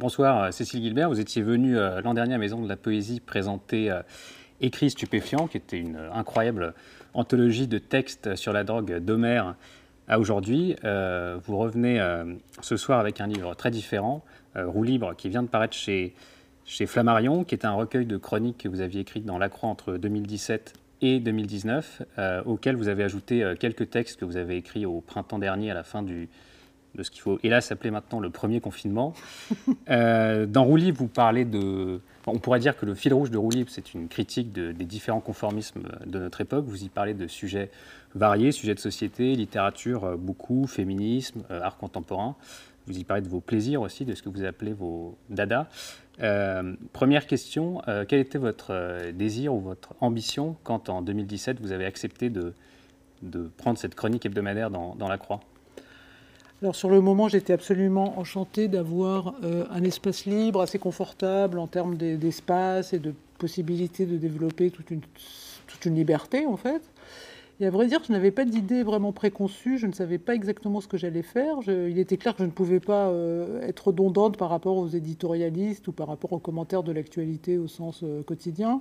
[0.00, 3.94] Bonsoir Cécile Gilbert, vous étiez venue l'an dernier à Maison de la Poésie présenter
[4.62, 6.72] Écrit stupéfiant, qui était une incroyable
[7.12, 9.56] anthologie de textes sur la drogue d'Homère
[10.08, 10.74] à aujourd'hui.
[10.82, 12.02] vous revenez
[12.62, 14.24] ce soir avec un livre très différent,
[14.54, 16.14] Roue libre, qui vient de paraître chez,
[16.64, 19.68] chez Flammarion, qui est un recueil de chroniques que vous aviez écrites dans La Croix
[19.68, 20.72] entre 2017
[21.02, 25.02] et 2019, euh, auquel vous avez ajouté euh, quelques textes que vous avez écrits au
[25.02, 26.30] printemps dernier à la fin du,
[26.94, 29.14] de ce qu'il faut hélas appeler maintenant le premier confinement.
[29.88, 32.00] Euh, dans Roulis, vous parlez de...
[32.26, 35.82] on pourrait dire que le fil rouge de Roulis, c'est une critique des différents conformismes
[36.06, 36.64] de notre époque.
[36.66, 37.70] Vous y parlez de sujets
[38.14, 42.36] variés, sujets de société, littérature beaucoup, féminisme, art contemporain.
[42.86, 45.68] Vous y parlez de vos plaisirs aussi, de ce que vous appelez vos dada.
[46.22, 51.60] Euh, première question, euh, quel était votre euh, désir ou votre ambition quand en 2017
[51.60, 52.52] vous avez accepté de,
[53.56, 55.40] prendre cette chronique hebdomadaire dans La Croix?
[56.62, 61.96] Alors sur le moment, j'étais absolument enchantée d'avoir un espace libre, assez confortable en termes
[61.96, 65.00] d'espace et de possibilité de développer toute une,
[65.96, 66.82] liberté en fait.
[67.58, 70.80] Et à vrai dire, je n'avais pas d'idée vraiment préconçue, je ne savais pas exactement
[70.80, 71.56] ce que j'allais faire.
[71.66, 75.88] il était clair que je ne pouvais pas euh, être redondante par rapport aux éditorialistes
[75.88, 78.80] ou par rapport aux commentaires de l'actualité au sens euh, quotidien.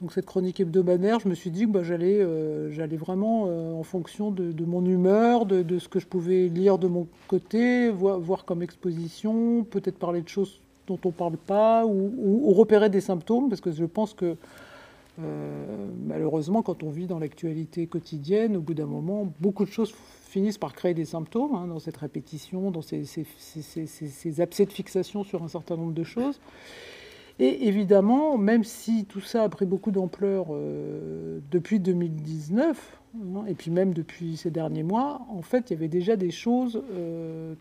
[0.00, 3.44] Donc cette chronique hebdomadaire, je me suis dit que bah, j'allais, euh, j'allais vraiment
[3.78, 8.44] en fonction de, mon humeur, de, ce que je pouvais lire de mon côté, voir,
[8.44, 13.48] comme exposition, peut-être parler de choses dont on ne parle pas, ou, repérer des symptômes,
[13.48, 14.36] parce que je pense que
[15.22, 19.94] euh, malheureusement, quand on vit dans l'actualité quotidienne, au bout d'un moment, beaucoup de choses
[20.28, 23.04] finissent par créer des symptômes hein, dans cette répétition, dans ces,
[24.40, 26.40] abcès de fixation sur un certain nombre de choses.
[27.40, 33.54] Et évidemment, même si tout ça a pris beaucoup d'ampleur euh, depuis 2019, hein, et
[33.54, 37.54] puis même depuis ces derniers mois, en fait, il y avait déjà des choses euh,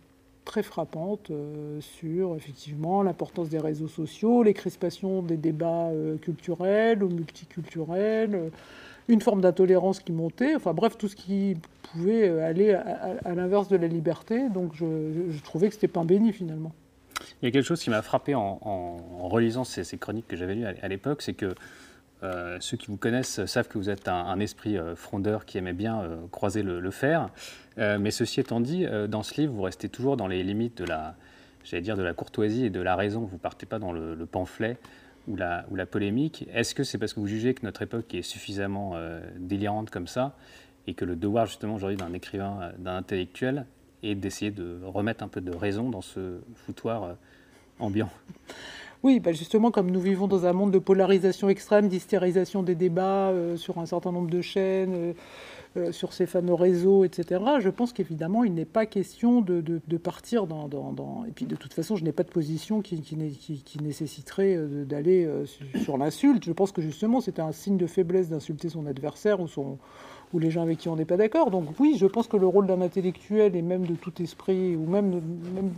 [0.46, 5.90] très frappante euh, sur effectivement l'importance des réseaux sociaux, les crispations des débats
[6.22, 8.52] culturels ou multiculturels,
[9.08, 13.78] une forme d'intolérance qui montait, enfin bref, tout ce qui pouvait aller à, l'inverse de
[13.78, 14.50] la liberté.
[14.50, 14.86] Donc je,
[15.44, 16.74] trouvais que c'était pain béni finalement.
[17.44, 18.58] Il y a quelque chose qui m'a frappé en,
[19.20, 21.54] relisant ces, chroniques que j'avais lues à, l'époque, c'est que
[22.62, 26.64] ceux qui vous connaissent savent que vous êtes un, esprit frondeur qui aimait bien croiser
[26.64, 27.30] le, fer.
[27.78, 30.78] Euh, mais ceci étant dit, euh, dans ce livre, vous restez toujours dans les limites
[30.78, 31.16] de la,
[31.64, 33.22] j'allais dire, de la courtoisie et de la raison.
[33.22, 34.78] Vous partez pas dans le, pamphlet
[35.28, 36.48] ou la, ou la polémique.
[36.54, 40.08] Est-ce que c'est parce que vous jugez que notre époque est suffisamment euh, délirante comme
[40.08, 40.36] ça
[40.86, 43.66] et que le devoir justement aujourd'hui d'un écrivain, d'un intellectuel,
[44.04, 47.16] est d'essayer de remettre un peu de raison dans ce foutoir
[49.04, 53.34] oui, bah, justement, comme nous vivons dans un monde de polarisation extrême, d'hystérisation des débats
[53.58, 55.14] sur un certain nombre de chaînes,
[55.76, 57.42] euh, sur ces fameux réseaux, etc.
[57.60, 61.96] Je pense qu'évidemment, il n'est pas question de, partir dans, Et puis, de toute façon,
[61.96, 63.02] je n'ai pas de position qui,
[63.82, 65.46] nécessiterait euh, d'aller euh,
[65.84, 66.46] sur l'insulte.
[66.46, 69.80] Je pense que justement, c'est un signe de faiblesse d'insulter son adversaire ou, son,
[70.32, 71.50] ou les gens avec qui on n'est pas d'accord.
[71.50, 74.86] Donc oui, je pense que le rôle d'un intellectuel et même de tout esprit, ou
[74.86, 75.22] même,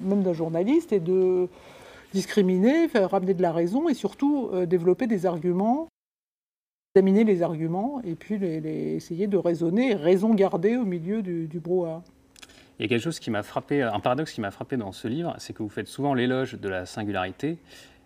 [0.04, 1.48] même, d'un journaliste, est de
[2.16, 5.88] discriminer, faire ramener de la raison et surtout développer des arguments
[6.96, 12.02] examiner les arguments et puis essayer de raisonner, raison garder au milieu du, brouhaha.
[12.80, 15.10] Il y a quelque chose qui m'a frappé, un paradoxe qui m'a frappé dans ce
[15.10, 17.58] livre, c'est que vous faites souvent l'éloge de la singularité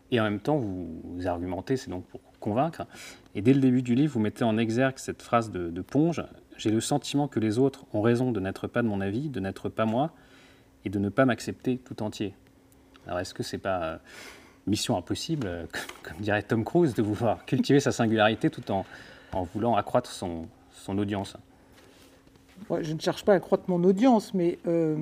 [0.09, 2.88] et en même temps vous, argumentez, c'est donc pour convaincre.
[3.36, 6.24] Et dès le début du livre, vous mettez en exergue cette phrase de Ponge
[6.58, 9.40] J'ai le sentiment que les autres ont raison de n'être pas de mon avis, de
[9.40, 10.14] n'être pas moi
[10.84, 12.34] et de ne pas m'accepter tout entier.
[13.08, 14.00] Alors est-ce que c'est pas
[14.70, 15.66] mission impossible, euh,
[16.04, 18.86] comme dirait Tom Cruise, de vouloir cultiver sa singularité tout en,
[19.54, 20.48] voulant accroître son,
[20.88, 21.36] audience?
[22.82, 24.98] je ne cherche pas à accroître mon audience, mais euh,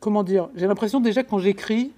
[0.00, 1.92] comment dire J'ai l'impression déjà quand j'écris,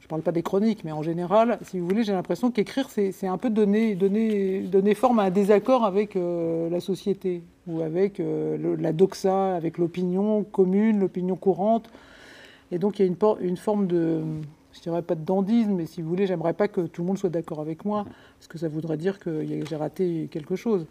[0.00, 2.88] je ne parle pas des chroniques, mais en général, si vous voulez, j'ai l'impression qu'écrire,
[2.90, 3.96] c'est un peu donner,
[4.94, 11.00] forme à un désaccord avec euh, la société, ou avec la doxa, avec l'opinion commune,
[11.00, 11.90] l'opinion courante.
[12.70, 14.22] Et donc il y a une, une forme de
[14.74, 17.18] je dirais pas de dandisme, mais si vous voulez, j'aimerais pas que tout le monde
[17.18, 18.04] soit d'accord avec moi,
[18.38, 20.86] parce que ça voudrait dire que j'ai raté quelque chose.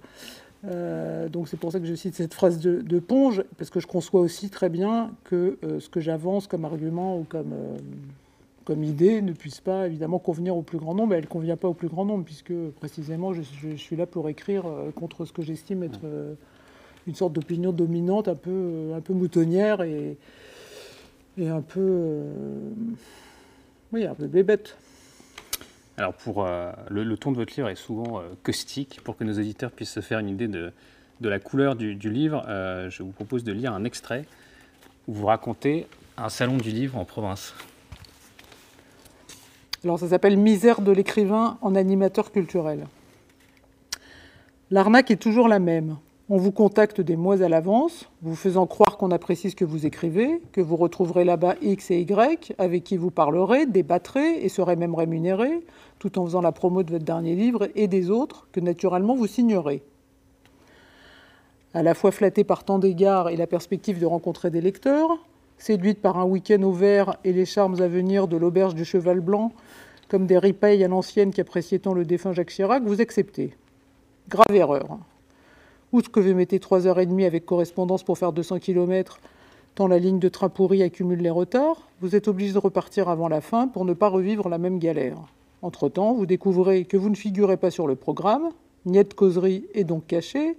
[0.66, 3.88] Euh, donc c'est pour ça que je cite cette phrase de, Ponge, parce que je
[3.88, 7.78] conçois aussi très bien que euh, ce que j'avance comme argument ou comme, euh,
[8.64, 11.16] comme idée ne puisse pas évidemment convenir au plus grand nombre.
[11.16, 14.30] Elle ne convient pas au plus grand nombre, puisque précisément je, je suis là pour
[14.30, 14.64] écrire
[14.96, 16.00] contre ce que j'estime être
[17.06, 20.18] une sorte d'opinion dominante, un peu, un peu moutonnière et,
[21.38, 22.22] et un peu
[23.94, 24.76] oui, un peu bébête.
[25.98, 29.02] Alors, pour, euh, le, ton de votre livre est souvent euh, caustique.
[29.04, 30.74] Pour que nos auditeurs puissent se faire une idée de,
[31.22, 34.26] de la couleur du, livre, euh, je vous propose de lire un extrait
[35.08, 35.86] où vous racontez
[36.18, 37.54] un salon du livre en province.
[39.84, 42.88] Alors ça s'appelle Misère de l'écrivain en animateur culturel.
[44.72, 45.98] L'arnaque est toujours la même.
[46.30, 49.86] On vous contacte des mois à l'avance, vous faisant croire qu'on apprécie ce que vous
[49.86, 54.78] écrivez, que vous retrouverez là-bas X et Y, avec qui vous parlerez, débattrez et serez
[54.78, 55.66] même rémunéré,
[56.00, 59.28] tout en faisant la promo de votre dernier livre et des autres, que naturellement vous
[59.28, 59.84] signerez.
[61.74, 65.10] À la fois flatté par tant d'égards et la perspective de rencontrer des lecteurs,
[65.58, 69.20] séduite par un week-end au vert et les charmes à venir de l'auberge du Cheval
[69.20, 69.52] Blanc,
[70.08, 73.58] comme des ripailles à l'ancienne qui appréciait tant le défunt Jacques Chirac, vous acceptez.
[74.30, 75.00] Grave erreur.
[75.94, 79.20] Outre que vous mettez 3h30 avec correspondance pour faire 200 km,
[79.76, 83.28] tant la ligne de train pourri accumule les retards, vous êtes obligé de repartir avant
[83.28, 85.20] la fin pour ne pas revivre la même galère.
[85.62, 88.50] Entre-temps, vous découvrez que vous ne figurez pas sur le programme,
[88.88, 90.58] niet de causerie est donc caché,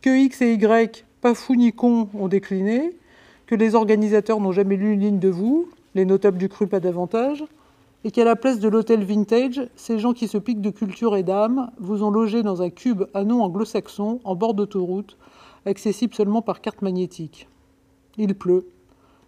[0.00, 2.90] que X et Y, pas fou ni con, ont décliné,
[3.46, 6.80] que les organisateurs n'ont jamais lu une ligne de vous, les notables du cru pas
[6.80, 7.44] davantage,
[8.04, 11.22] et qu'à la place de l'hôtel vintage, ces gens qui se piquent de culture et
[11.22, 15.16] d'âme vous ont logé dans un cube à nom anglo-saxon en bord d'autoroute,
[15.66, 17.48] accessible seulement par carte magnétique.
[18.18, 18.66] Il pleut.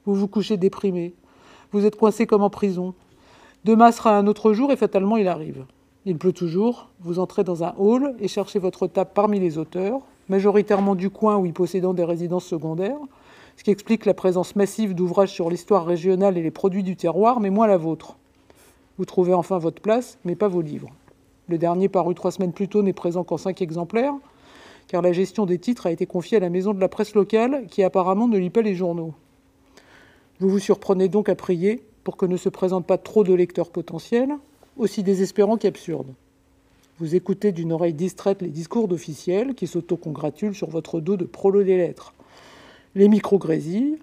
[0.04, 1.14] Vous vous couchez déprimé.
[1.72, 2.94] Vous êtes coincé comme en prison.
[3.64, 5.64] Demain sera un autre jour et fatalement il arrive.
[6.04, 6.90] Il pleut toujours.
[7.00, 11.36] Vous entrez dans un hall et cherchez votre table parmi les auteurs, majoritairement du coin
[11.36, 12.98] ou y possédant des résidences secondaires,
[13.56, 17.40] ce qui explique la présence massive d'ouvrages sur l'histoire régionale et les produits du terroir,
[17.40, 18.16] mais moins la vôtre.
[18.96, 20.90] Vous trouvez enfin votre place, mais pas vos livres.
[21.48, 24.14] Le dernier, paru trois semaines plus tôt, n'est présent qu'en cinq exemplaires,
[24.86, 27.66] car la gestion des titres a été confiée à la maison de la presse locale,
[27.68, 29.12] qui apparemment ne lit pas les journaux.
[30.40, 33.70] Vous vous surprenez donc à prier pour que ne se présentent pas trop de lecteurs
[33.70, 34.30] potentiels,
[34.76, 36.14] aussi désespérants qu'absurdes.
[36.98, 41.64] Vous écoutez d'une oreille distraite les discours d'officiels qui s'autocongratulent sur votre dos de prolo
[41.64, 42.14] des lettres.
[42.94, 43.98] Les micros grésillent,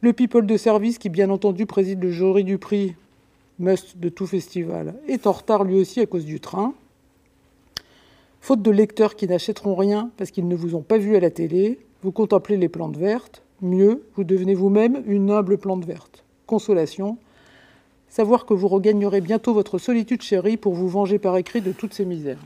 [0.00, 2.96] le people de service qui bien entendu préside le jury du prix
[3.58, 6.74] must de tout festival, est en retard lui aussi à cause du train.
[8.40, 11.30] Faute de lecteurs qui n'achèteront rien parce qu'ils ne vous ont pas vu à la
[11.30, 13.42] télé, vous contemplez les plantes vertes.
[13.60, 16.24] Mieux, vous devenez vous-même une humble plante verte.
[16.46, 17.18] Consolation,
[18.08, 21.94] savoir que vous regagnerez bientôt votre solitude chérie pour vous venger par écrit de toutes
[21.94, 22.40] ces misères.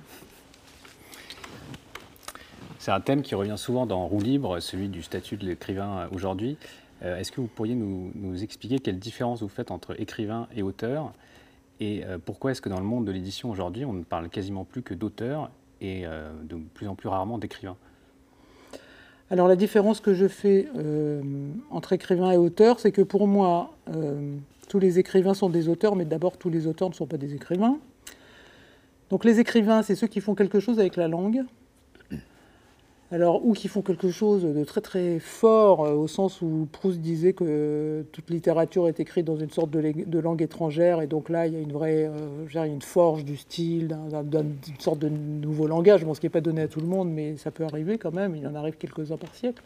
[2.78, 6.56] C'est un thème qui revient souvent dans Roue libre, celui du statut de l'écrivain aujourd'hui.
[7.02, 11.12] Euh, est-ce que vous pourriez nous, expliquer quelle différence vous faites entre écrivain et auteur
[11.81, 14.64] Et euh, pourquoi est-ce que dans le monde de l'édition aujourd'hui, on ne parle quasiment
[14.64, 15.50] plus que d'auteur
[15.81, 17.76] et euh, de plus en plus rarement d'écrivain
[19.28, 20.69] alors la différence que je fais
[21.72, 23.75] entre écrivain et auteur, c'est que pour moi,
[24.69, 27.34] tous les écrivains sont des auteurs, mais d'abord tous les auteurs ne sont pas des
[27.34, 27.76] écrivains.
[29.10, 31.42] Donc les écrivains, c'est ceux qui font quelque chose avec la langue,
[33.12, 37.00] alors, ou qui font quelque chose de très très fort, euh, au sens où Proust
[37.00, 41.46] disait que toute littérature est écrite dans une sorte de, langue étrangère, et donc là,
[41.46, 46.04] il y a une vraie, euh, une forge du style, d'une sorte de nouveau langage,
[46.04, 48.12] bon, ce qui n'est pas donné à tout le monde, mais ça peut arriver quand
[48.12, 49.62] même, il en arrive quelques-uns par siècle.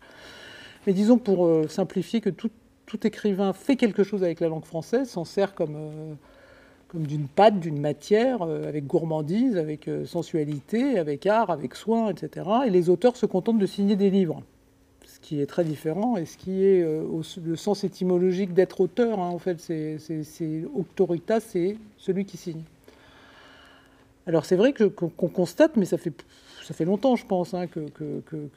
[0.86, 2.50] Mais disons, pour euh, simplifier, que tout,
[2.84, 6.16] tout, écrivain fait quelque chose avec la langue française, s'en sert comme
[6.90, 12.10] comme d'une pâte, d'une matière, euh, avec gourmandise, avec euh, sensualité, avec art, avec soin,
[12.10, 12.46] etc.
[12.66, 14.42] Et les auteurs se contentent de signer des livres,
[15.06, 17.04] ce qui est très différent, et ce qui est euh,
[17.44, 22.62] le sens étymologique d'être auteur, hein, en fait, c'est auctoritas, c'est celui qui signe.
[24.26, 26.12] Alors c'est vrai qu'on constate, mais ça fait,
[26.64, 27.82] ça fait longtemps, je pense, hein, que,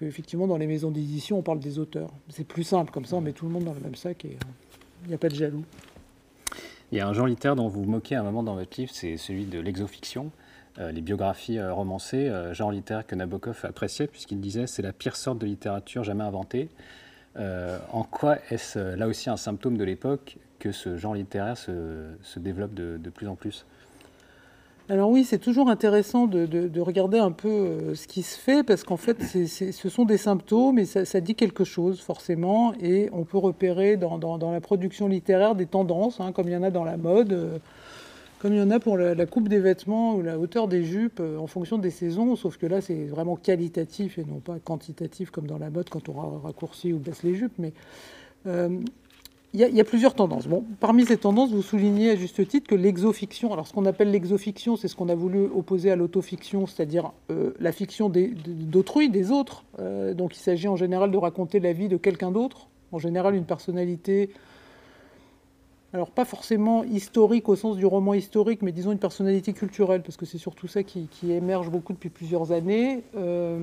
[0.02, 2.10] effectivement dans les maisons d'édition, on parle des auteurs.
[2.30, 4.38] C'est plus simple, comme ça on met tout le monde dans le même sac et
[5.04, 5.64] il n'y a pas de jaloux.
[6.94, 8.92] Il y a un genre littéraire dont vous vous moquez un moment dans votre livre,
[8.94, 10.30] c'est celui de l'exofiction.
[10.78, 14.94] Euh, les biographies euh, romancées, euh, genre littéraire que Nabokov appréciait, puisqu'il disait c'est la
[14.94, 16.70] pire sorte de littérature jamais inventée.
[17.36, 22.76] en quoi est-ce là aussi un symptôme de l'époque que ce genre littéraire se, développe
[22.76, 23.66] de, plus en plus?
[24.90, 28.84] Alors oui, c'est toujours intéressant de, regarder un peu euh, ce qui se fait, parce
[28.84, 33.38] qu'en fait, ce sont des symptômes et ça, dit quelque chose forcément, et on peut
[33.38, 36.98] repérer dans, la production littéraire des tendances, hein, comme il y en a dans la
[36.98, 37.58] mode, euh,
[38.40, 41.22] comme il y en a pour la, coupe des vêtements ou la hauteur des jupes,
[41.22, 45.32] euh, en fonction des saisons, sauf que là, c'est vraiment qualitatif et non pas quantitatif
[45.32, 47.72] comme dans la mode quand on raccourcit ou baisse les jupes, mais
[49.56, 50.48] il y, a, plusieurs tendances.
[50.48, 54.10] Bon, parmi ces tendances, vous soulignez à juste titre que l'exofiction, alors ce qu'on appelle
[54.10, 59.30] l'exofiction, c'est ce qu'on a voulu opposer à l'autofiction, c'est-à-dire euh, la fiction d'autrui, des,
[59.30, 59.64] autres.
[59.78, 63.36] Euh, donc il s'agit en général de raconter la vie de quelqu'un d'autre, en général
[63.36, 64.32] une personnalité,
[65.94, 70.18] alors pas forcément historique au sens du roman historique, mais disons une personnalité culturelle, parce
[70.18, 73.04] que c'est surtout ça qui, émerge beaucoup depuis plusieurs années.
[73.16, 73.60] Euh,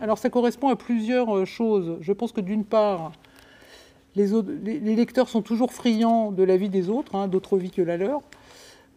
[0.00, 1.98] alors ça correspond à plusieurs choses.
[2.00, 3.12] Je pense que d'une part,
[4.16, 7.96] les, lecteurs sont toujours friands de la vie des autres, hein, d'autres vies que la
[7.96, 8.22] leur.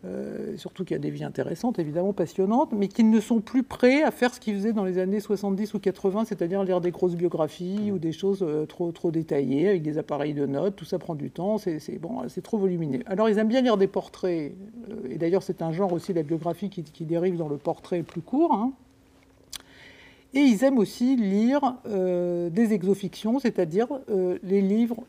[0.05, 3.63] euh, surtout qu'il y a des vies intéressantes, évidemment passionnantes, mais qui ne sont plus
[3.63, 6.91] prêts à faire ce qu'ils faisaient dans les années 70 ou 80, c'est-à-dire lire des
[6.91, 10.75] grosses biographies ou des choses euh, trop, trop détaillées avec des appareils de notes.
[10.75, 12.99] Tout ça prend du temps, c'est bon, trop volumineux.
[13.05, 14.53] Alors ils aiment bien lire des portraits,
[14.89, 18.21] euh, et d'ailleurs c'est un genre aussi, la biographie, qui, dérive dans le portrait plus
[18.21, 18.53] court.
[18.53, 18.73] Hein.
[20.33, 23.87] Et ils aiment aussi lire des exofictions, c'est-à-dire
[24.43, 25.03] les livres,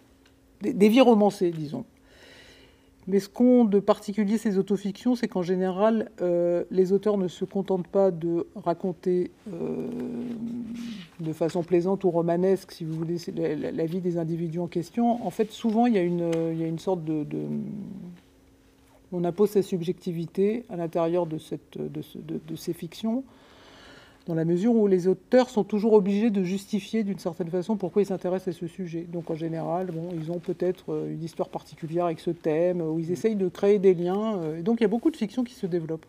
[0.61, 1.85] des vies romancées, disons.
[3.07, 7.45] Mais ce qu'ont de particulier ces autofictions, c'est qu'en général, euh, les auteurs ne se
[7.45, 9.89] contentent pas de raconter euh,
[11.21, 15.25] de façon plaisante ou romanesque, si vous voulez, la, vie des individus en question.
[15.27, 17.27] En fait, souvent, il y a une, il y a une sorte de,
[19.13, 21.37] On impose sa subjectivité à l'intérieur de
[22.57, 23.23] ces fictions
[24.27, 28.03] dans la mesure où les auteurs sont toujours obligés de justifier d'une certaine façon pourquoi
[28.03, 29.07] ils s'intéressent à ce sujet.
[29.13, 32.99] Donc en général, bon, ils ont peut-être euh, une histoire particulière avec ce thème, où
[32.99, 34.39] ils essayent de créer des liens.
[34.39, 36.07] Euh, donc il y a beaucoup de fiction qui se développe.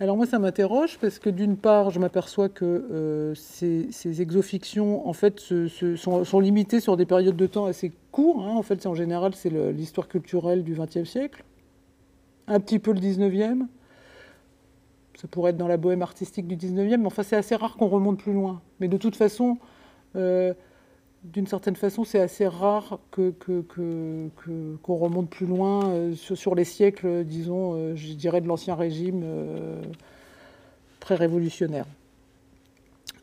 [0.00, 5.12] Alors moi, ça m'interroge parce que d'une part, je m'aperçois que euh, ces, exofictions, en
[5.12, 5.40] fait,
[5.96, 8.40] sont, limitées sur des périodes de temps assez courtes.
[8.40, 8.56] Hein.
[8.56, 11.44] En fait, en général, c'est l'histoire culturelle du XXe siècle,
[12.48, 13.66] un petit peu le XIXe,
[15.20, 17.88] ça pourrait être dans la bohème artistique du 19e, mais enfin c'est assez rare qu'on
[17.88, 18.62] remonte plus loin.
[18.80, 19.58] Mais de toute façon,
[20.16, 20.54] euh,
[21.24, 27.24] d'une certaine façon, c'est assez rare qu'on que, remonte plus loin euh, sur, les siècles,
[27.24, 29.22] disons, euh, je dirais, de l'Ancien Régime
[31.00, 31.86] très révolutionnaire.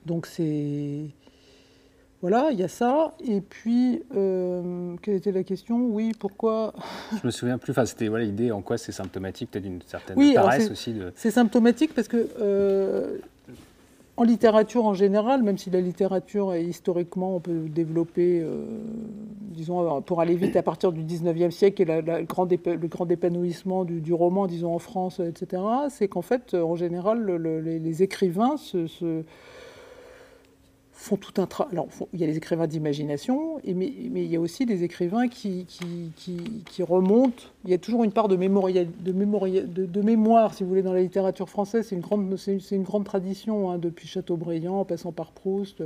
[0.05, 1.05] Donc c'est...
[2.21, 3.13] Voilà, il y a ça.
[3.23, 5.85] Et puis, euh, quelle était la question?
[5.85, 6.73] Oui, pourquoi?
[7.11, 7.71] Je me souviens plus.
[7.71, 10.93] Enfin, c'était voilà, l'idée en quoi c'est symptomatique, peut-être d'une certaine oui, paresse aussi.
[10.93, 11.11] De...
[11.15, 13.19] C'est symptomatique parce que euh,
[14.17, 18.65] en littérature en général, même si la littérature est historiquement, on peut développer, euh,
[19.51, 23.11] disons, pour aller vite à partir du 19e siècle et la, le, grand le grand
[23.11, 27.29] épanouissement du, roman, disons, en France, etc., c'est qu'en fait, en général,
[27.63, 28.87] les, écrivains se
[30.97, 31.79] font tout un travail.
[32.13, 35.67] Il y a les écrivains d'imagination, mais, il y a aussi des écrivains qui,
[36.79, 37.43] remontent.
[37.65, 41.01] Il y a toujours une part de, mémoire, de, mémoire, si vous voulez, dans la
[41.01, 41.87] littérature française.
[41.87, 45.83] C'est une grande, tradition, hein, depuis Chateaubriand, en passant par Proust.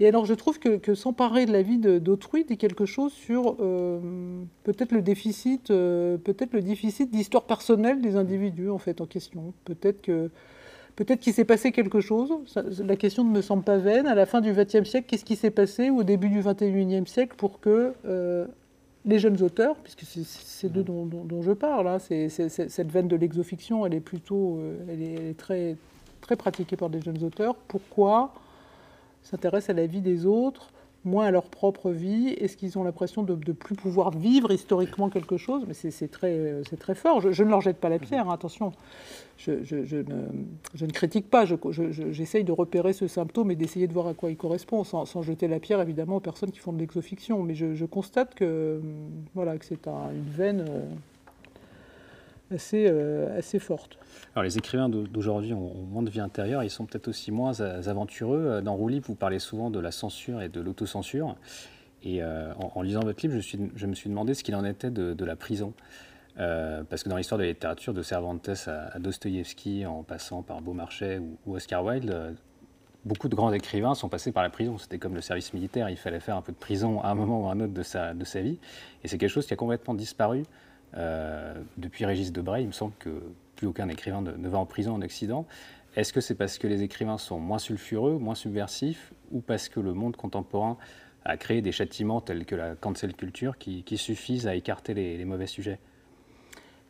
[0.00, 3.56] Et alors, je trouve que, que s'emparer de la vie d'autrui dit quelque chose sur
[3.60, 4.00] euh,
[4.64, 9.52] peut-être le déficit, euh, peut-être le déficit d'histoire personnelle des individus en fait en question.
[9.64, 10.30] Peut-être que
[10.96, 12.30] Peut-être qu'il s'est passé quelque chose.
[12.84, 14.06] la question ne me semble pas vaine.
[14.06, 17.34] À la fin du XXe siècle, qu'est-ce qui s'est passé au début du XXIe siècle
[17.36, 18.46] pour que euh,
[19.04, 23.94] les jeunes auteurs, puisque c'est d'eux dont, je parle, hein, cette veine de l'exofiction, elle
[23.94, 25.76] est plutôt, euh, elle est, très,
[26.20, 27.54] très pratiquée par des jeunes auteurs.
[27.54, 28.34] Pourquoi
[29.22, 30.70] s'intéressent à la vie des autres?
[31.04, 35.08] Moins à leur propre vie Est-ce qu'ils ont l'impression de ne plus pouvoir vivre historiquement
[35.08, 35.64] quelque chose?
[35.66, 37.20] Mais c'est très, très fort.
[37.20, 38.72] Je, ne leur jette pas la pierre, hein, attention.
[39.38, 41.44] Je, ne, critique pas,
[42.10, 45.48] j'essaye de repérer ce symptôme et d'essayer de voir à quoi il correspond, sans, jeter
[45.48, 47.42] la pierre évidemment aux personnes qui font de l'exofiction.
[47.42, 48.80] Mais je, constate que,
[49.34, 50.84] voilà, que c'est une veine euh,
[52.74, 53.98] euh, assez forte.
[54.34, 58.60] Alors les écrivains d'aujourd'hui ont, moins de vie intérieure, ils sont peut-être aussi moins aventureux.
[58.62, 61.36] Dans Roulis, vous parlez souvent de la censure et de l'autocensure.
[62.04, 65.24] Et euh, en, lisant votre livre, je, me suis demandé ce qu'il en était de,
[65.24, 65.72] la prison.
[66.38, 70.62] Euh, parce que dans l'histoire de la littérature, de Cervantes à, Dostoïevski, en passant par
[70.62, 72.34] Beaumarchais ou, Oscar Wilde,
[73.04, 74.78] beaucoup de grands écrivains sont passés par la prison.
[74.78, 77.44] C'était comme le service militaire, il fallait faire un peu de prison à un moment
[77.44, 77.82] ou à un autre de
[78.24, 78.58] sa vie.
[79.04, 80.44] Et c'est quelque chose qui a complètement disparu
[80.96, 82.62] euh, depuis Régis Debray.
[82.62, 83.22] Il me semble que
[83.56, 85.46] plus aucun écrivain ne, va en prison en Occident.
[85.96, 89.80] Est-ce que c'est parce que les écrivains sont moins sulfureux, moins subversifs, ou parce que
[89.80, 90.76] le monde contemporain
[91.24, 95.46] a créé des châtiments tels que la cancel culture qui, suffisent à écarter les, mauvais
[95.46, 95.78] sujets?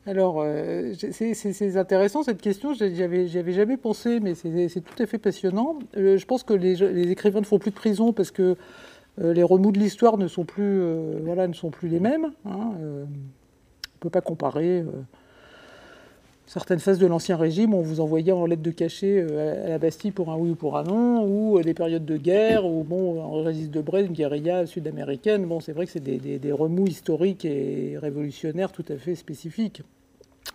[0.06, 5.18] Alors, euh, c'est intéressant cette question, j'y avais, jamais pensé, mais c'est tout à fait
[5.18, 5.78] passionnant.
[5.96, 8.56] Euh, je pense que les, écrivains ne font plus de prison parce que
[9.18, 10.80] les remous de l'histoire ne, sont plus,
[11.22, 12.32] voilà, ne sont plus les mêmes.
[12.46, 12.72] Hein,
[14.02, 14.80] peut pas comparer.
[14.80, 14.86] Euh,
[16.46, 19.78] certaines phases de l'Ancien Régime, on vous envoyait en lettre de cachet euh, à la
[19.78, 22.82] Bastille pour un oui ou pour un non, ou euh, des périodes de guerre, ou
[22.82, 25.46] bon, en résiste de Brest, une guérilla sud-américaine.
[25.46, 29.82] Bon, c'est vrai que c'est des, remous historiques et révolutionnaires tout à fait spécifiques.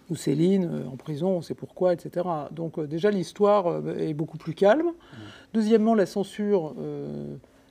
[0.10, 2.26] Ou Céline en prison, on sait pourquoi, etc.
[2.52, 4.88] Donc déjà l'histoire est beaucoup plus calme.
[4.88, 5.18] Mmh.
[5.54, 6.76] Deuxièmement, la censure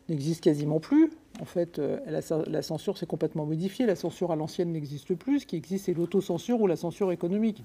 [0.09, 1.11] n'existe quasiment plus.
[1.41, 3.87] En fait, euh, la, censure s'est complètement modifiée.
[3.87, 5.41] La censure à l'ancienne n'existe plus.
[5.41, 7.63] Ce qui existe, c'est l'autocensure ou la censure économique.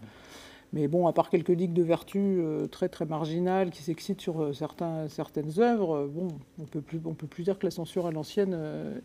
[0.73, 4.41] Mais bon, à part quelques ligues de vertu euh, très très marginales qui s'excitent sur
[4.41, 6.27] euh, certaines œuvres, on
[6.59, 8.57] on peut plus dire que la censure à l'ancienne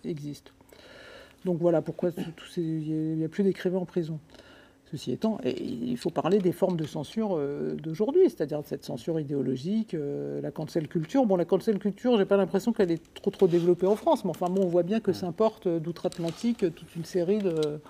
[0.05, 0.53] existe.
[1.45, 2.11] Donc voilà pourquoi
[2.57, 4.19] il n'y a, plus d'écrivains en prison.
[4.93, 9.19] Ceci étant, il faut parler des formes de censure euh, d'aujourd'hui, c'est-à-dire de cette censure
[9.19, 11.27] idéologique, euh, la cancel culture.
[11.27, 14.31] Bon, la cancel culture, j'ai pas l'impression qu'elle est trop trop développée en France, mais
[14.31, 17.81] enfin bon, on voit bien que ça importe d'outre-Atlantique toute une série de,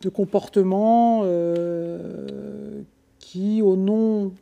[0.00, 2.82] de comportements euh,
[3.20, 4.32] qui, au nom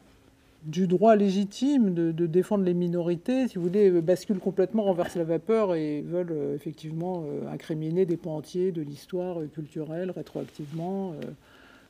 [0.64, 5.75] du droit légitime de, défendre les minorités, si vous voulez, basculent complètement, renversent la vapeur
[5.75, 11.31] et veulent euh, effectivement euh, incriminer des pans entiers de l'histoire culturelle rétroactivement, euh,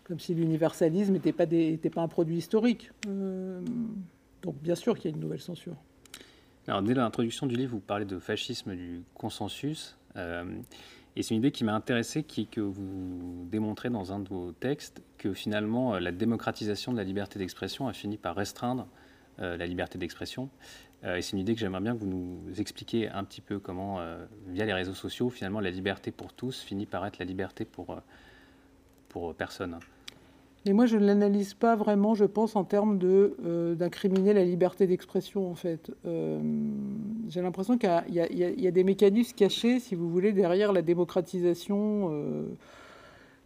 [0.04, 2.90] comme si l'universalisme n'était pas, pas, un produit historique.
[3.06, 5.76] donc bien sûr qu'il y a une nouvelle censure.
[6.66, 9.96] Alors dès l'introduction du livre, vous parlez de fascisme du consensus.
[11.14, 14.52] Et c'est une idée qui m'a intéressé, qui que vous démontrez dans un de vos
[14.52, 18.86] textes, que finalement euh, la démocratisation de la liberté d'expression a fini par restreindre
[19.40, 20.48] euh, la liberté d'expression.
[21.04, 23.58] Euh, et c'est une idée que j'aimerais bien que vous nous expliquiez un petit peu
[23.58, 24.00] comment,
[24.48, 28.00] via les réseaux sociaux, finalement la liberté pour tous finit par être la liberté pour,
[29.08, 29.78] pour personne.
[30.64, 34.86] Mais moi, je ne l'analyse pas vraiment, je pense, en termes euh, d'incriminer la liberté
[34.86, 35.90] d'expression, en fait.
[36.06, 36.40] Euh,
[37.28, 42.10] j'ai l'impression qu'il y, y, a des mécanismes cachés, si vous voulez, derrière la démocratisation,
[42.12, 42.44] euh,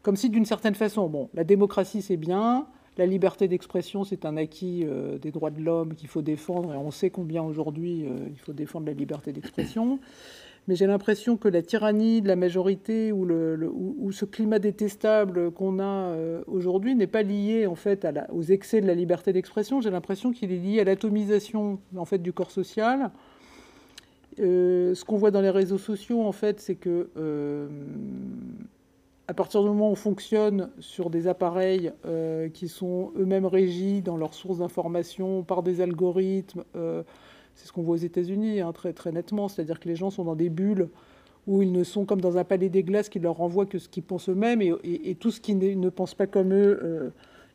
[0.02, 2.66] comme si d'une certaine façon, bon, la démocratie, c'est bien,
[2.98, 4.86] la liberté d'expression, c'est un acquis
[5.20, 8.86] des droits de l'homme qu'il faut défendre, et on sait combien aujourd'hui il faut défendre
[8.86, 9.98] la liberté d'expression
[10.68, 15.84] mais j'ai l'impression que la tyrannie de la majorité ou, ce climat détestable qu'on a
[15.84, 19.80] euh, aujourd'hui n'est pas lié en fait aux excès de la liberté d'expression.
[19.80, 23.10] J'ai l'impression qu'il est lié à l'atomisation en fait du corps social.
[24.40, 27.68] Euh, ce qu'on voit dans les réseaux sociaux, en fait, c'est que euh,
[29.28, 31.92] à partir du moment où on fonctionne sur des appareils
[32.54, 36.62] qui sont eux-mêmes régis dans leurs sources d'information par des algorithmes,
[37.56, 40.24] c'est ce qu'on voit aux États-Unis hein, très, très nettement, c'est-à-dire que les gens sont
[40.24, 40.88] dans des bulles
[41.46, 43.88] où ils ne sont comme dans un palais des glaces qui leur renvoie que ce
[43.88, 47.10] qu'ils pensent eux-mêmes et, tout ce qui ne pense pas comme eux euh,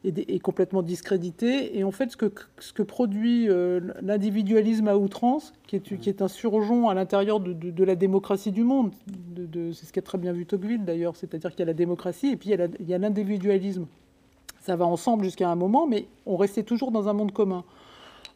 [0.06, 1.78] est, complètement discrédité.
[1.78, 2.18] Et en fait, ce
[2.74, 8.52] que, produit euh, l'individualisme à outrance, qui est, un surgeon à l'intérieur de, la démocratie
[8.52, 11.66] du monde, de, c'est ce qu'a très bien vu Tocqueville d'ailleurs, c'est-à-dire qu'il y a
[11.66, 13.88] la démocratie et puis il y a l'individualisme.
[14.62, 17.66] Ça va ensemble jusqu'à un moment, mais on restait toujours dans un monde commun.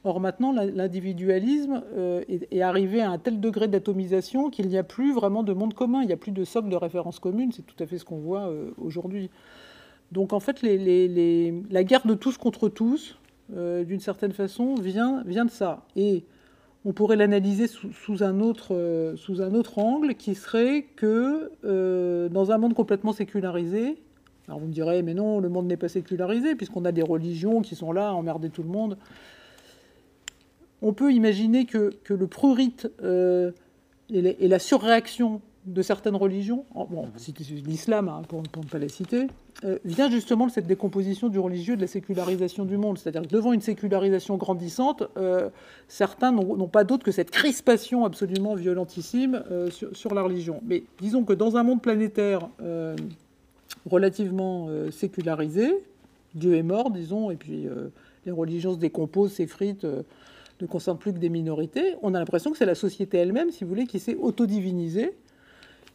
[0.05, 5.11] Or maintenant, l'individualisme euh, est, arrivé à un tel degré d'atomisation qu'il n'y a plus
[5.11, 7.83] vraiment de monde commun, il n'y a plus de socle de référence commune, c'est tout
[7.83, 9.31] à fait ce qu'on voit euh, aujourd'hui.
[10.11, 13.17] Donc en fait, la guerre de tous contre tous,
[13.55, 15.87] euh, d'une certaine façon, vient, de ça.
[15.95, 16.23] Et
[16.85, 18.69] on pourrait l'analyser sous un autre
[19.77, 21.49] angle, qui serait que
[22.27, 23.97] dans un monde complètement sécularisé,
[24.47, 27.61] alors vous me direz, mais non, le monde n'est pas sécularisé, puisqu'on a des religions
[27.63, 28.99] qui sont là à emmerder tout le monde
[30.85, 33.51] on peut imaginer que, le prurite euh,
[34.13, 37.07] et, la surréaction de certaines religions, bon,
[37.65, 39.25] l'islam hein, pour, ne pas la citer,
[39.63, 42.99] euh, vient justement de cette décomposition du religieux, de la sécularisation du monde.
[42.99, 45.49] C'est-à-dire que devant une sécularisation grandissante, euh,
[45.87, 50.61] certains n'ont pas d'autre que cette crispation absolument violentissime sur, la religion.
[50.67, 52.47] Mais disons que dans un monde planétaire
[53.89, 55.73] relativement sécularisé,
[56.35, 57.65] Dieu est mort, disons, et puis
[58.27, 59.87] les religions se décomposent, s'effritent
[60.61, 63.63] ne concerne plus que des minorités, on a l'impression que c'est la société elle-même, si
[63.63, 65.13] vous voulez, qui s'est autodivinisée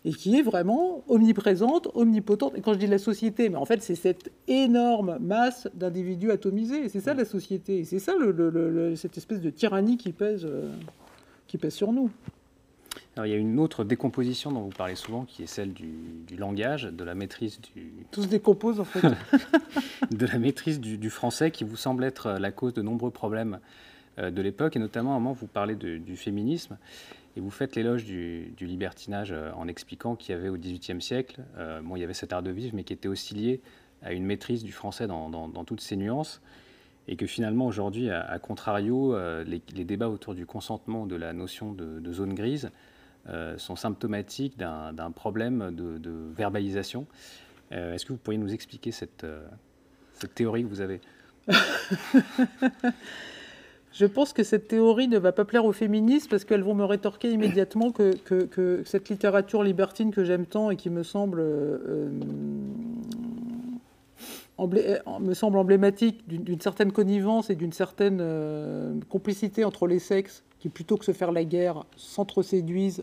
[0.04, 2.56] et qui est vraiment omniprésente, omnipotente.
[2.56, 6.84] Et quand je dis la société, mais en fait, c'est cette énorme masse d'individus atomisés.
[6.84, 7.80] Et c'est ça la société.
[7.80, 10.70] Et c'est ça le, cette espèce de tyrannie qui pèse, euh,
[11.46, 12.10] qui pèse sur nous.
[13.14, 15.92] Alors, il y a une autre décomposition dont vous parlez souvent, qui est celle du,
[16.38, 17.92] langage, de la maîtrise du...
[18.10, 19.06] Tout se décompose, en fait.
[20.10, 23.58] de la maîtrise du, du, français, qui vous semble être la cause de nombreux problèmes
[24.20, 26.76] de l'époque, et notamment à un moment vous parlez du féminisme,
[27.36, 31.42] et vous faites l'éloge du, libertinage euh, en expliquant qu'il y avait au XVIIIe siècle,
[31.58, 33.60] euh, bon, il y avait cet art de vivre, mais qui était aussi lié
[34.02, 36.40] à une maîtrise du français dans, toutes ses nuances,
[37.06, 42.12] et que finalement aujourd'hui, à, contrario, les, débats autour du consentement de la notion de,
[42.12, 42.70] zone grise
[43.58, 47.06] sont symptomatiques d'un problème de, verbalisation.
[47.70, 49.26] Est-ce que vous pourriez nous expliquer cette,
[50.14, 51.02] cette théorie que vous avez?
[53.92, 56.84] Je pense que cette théorie ne va pas plaire aux féministes parce qu'elles vont me
[56.84, 62.08] rétorquer immédiatement que, cette littérature libertine que j'aime tant et qui me semble, euh,
[64.60, 64.98] euh,
[65.42, 71.04] emblématique d'une certaine connivence et d'une certaine euh, complicité entre les sexes qui, plutôt que
[71.04, 73.02] se faire la guerre, s'entre-séduisent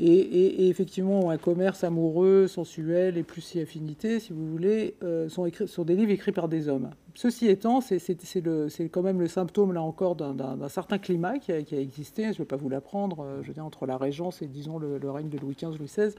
[0.00, 4.96] et, effectivement un commerce amoureux, sensuel et plus si affinité, si vous voulez,
[5.28, 6.90] sont, sur des livres écrits par des hommes.
[7.16, 12.24] Ceci étant, c'est quand même le symptôme, là encore, d'un certain climat qui a, existé,
[12.24, 15.10] je ne vais pas vous l'apprendre, euh, je veux entre la Régence et, disons, le,
[15.10, 16.12] règne de Louis XV, Louis XVI,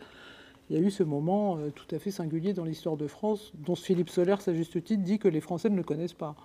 [0.70, 3.76] il y a eu ce moment tout à fait singulier dans l'histoire de France, dont
[3.76, 6.36] Philippe Soler, à juste titre, dit que les Français ne le connaissent pas.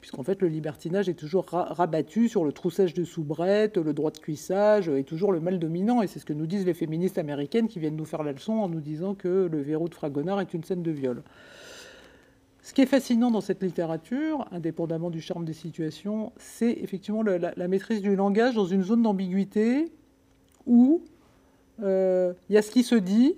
[0.00, 4.18] Puisqu'en fait le libertinage est toujours rabattu sur le troussage de soubrette, le droit de
[4.18, 7.66] cuissage, est toujours le mal dominant, et c'est ce que nous disent les féministes américaines
[7.66, 10.54] qui viennent nous faire la leçon en nous disant que le verrou de Fragonard est
[10.54, 11.22] une scène de viol.
[12.68, 17.66] Ce qui est fascinant dans cette littérature, indépendamment du charme des situations, c'est effectivement la,
[17.66, 19.90] maîtrise du langage dans une zone d'ambiguïté
[20.66, 21.00] où
[21.82, 23.36] euh, il y a ce qui se dit,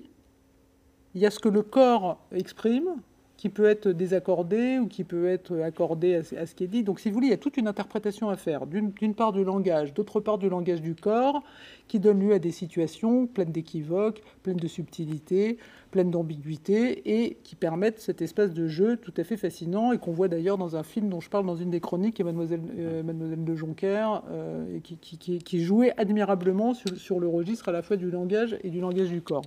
[1.15, 2.97] il y a ce que le corps exprime,
[3.41, 6.83] qui peut être désaccordé ou qui peut être accordé à, ce qui est dit.
[6.83, 9.45] Donc, si vous voulez, il y a toute une interprétation à faire, d'une part du
[9.45, 11.43] langage, d'autre part du langage du corps,
[11.89, 15.57] qui donne lieu à des situations pleines d'équivoques, pleines de subtilité,
[15.91, 20.13] pleines d'ambiguïté, et qui permettent cet espace de jeu tout à fait fascinant, et qu'on
[20.13, 23.43] voit d'ailleurs dans un film dont je parle dans une des chroniques, Mademoiselle, euh, Mademoiselle
[23.43, 27.97] de Jonquière, euh, et qui, qui, jouait admirablement sur, sur le registre à la fois
[27.97, 29.47] du langage et du langage du corps.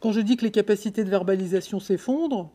[0.00, 2.52] Quand je dis que les capacités de verbalisation s'effondrent,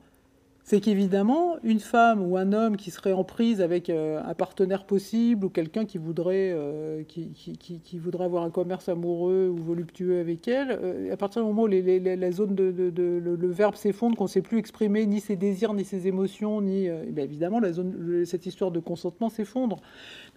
[0.66, 4.86] c'est qu'évidemment, une femme ou un homme qui serait en prise avec euh, un partenaire
[4.86, 7.30] possible ou quelqu'un qui voudrait, euh, qui,
[8.18, 12.32] avoir un commerce amoureux ou voluptueux avec elle, euh, à partir du moment où la
[12.32, 16.08] zone de, le, verbe s'effondre, qu'on ne sait plus exprimer ni ses désirs, ni ses
[16.08, 19.82] émotions, ni eh évidemment la zone, cette histoire de consentement s'effondre.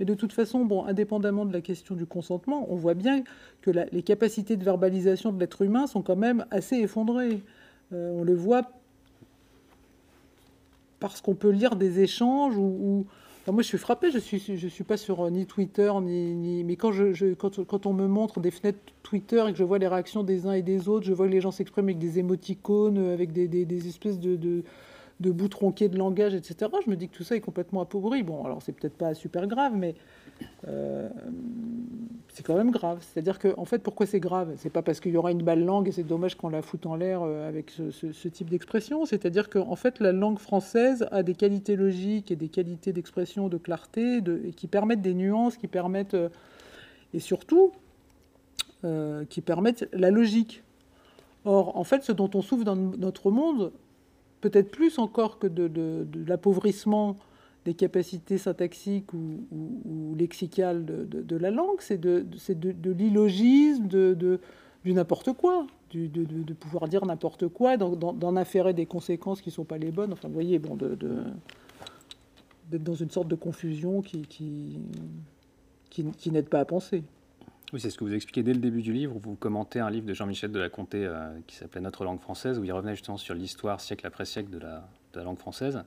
[0.01, 3.23] Mais de toute façon, bon, indépendamment de la question du consentement, on voit bien
[3.63, 7.43] que les capacités de verbalisation de l'être humain sont quand même assez effondrées.
[7.93, 8.63] on le voit
[11.01, 13.07] parce qu'on peut lire des échanges ou,
[13.47, 17.87] moi je suis frappé, je suis suis pas sur euh, ni Twitter ni, mais quand
[17.87, 20.63] on me montre des fenêtres Twitter et que je vois les réactions des uns et
[20.63, 24.35] des autres, je vois que les gens s'expriment avec des émoticônes, avec des, espèces de,
[24.35, 24.65] de,
[25.21, 26.71] de bouts tronqués de langage, etc.
[26.85, 28.23] Je me dis que tout ça est complètement appauvri.
[28.23, 29.95] Bon, alors c'est peut-être pas super grave, mais
[30.69, 31.09] euh,
[32.29, 32.99] c'est quand même grave.
[33.01, 34.55] C'est-à-dire que, en fait, pourquoi c'est grave?
[34.57, 36.87] C'est pas parce qu'il y aura une balle langue et c'est dommage qu'on la foute
[36.87, 39.07] en l'air euh, avec ce, type d'expression.
[39.07, 43.57] C'est-à-dire qu'en fait, la langue française a des qualités logiques et des qualités d'expression, de
[43.57, 46.29] clarté, de, et qui permettent des nuances, qui permettent, euh,
[47.15, 47.73] et surtout,
[49.31, 50.63] qui permettent la logique.
[51.45, 53.73] Or, en fait, ce dont on souffre dans notre monde,
[54.41, 57.17] peut-être plus encore que de l'appauvrissement
[57.67, 64.39] des capacités syntaxiques ou, lexicales de, la langue, c'est de, de, l'illogisme, de,
[64.85, 69.79] n'importe quoi, de, pouvoir dire n'importe quoi, d'en affairer des conséquences qui ne sont pas
[69.79, 70.13] les bonnes.
[70.13, 71.05] Enfin, vous voyez, bon, d'être
[72.71, 74.79] dans une sorte de confusion qui,
[76.31, 77.03] n'aide pas à penser.
[77.73, 79.19] Oui, c'est ce que vous expliquez dès le début du livre.
[79.21, 82.61] Vous commentez un livre de Jean-Michel de la Comté euh, qui s'appelait Notre langue française,
[82.61, 85.83] où il revenait justement sur l'histoire siècle après siècle de la langue française.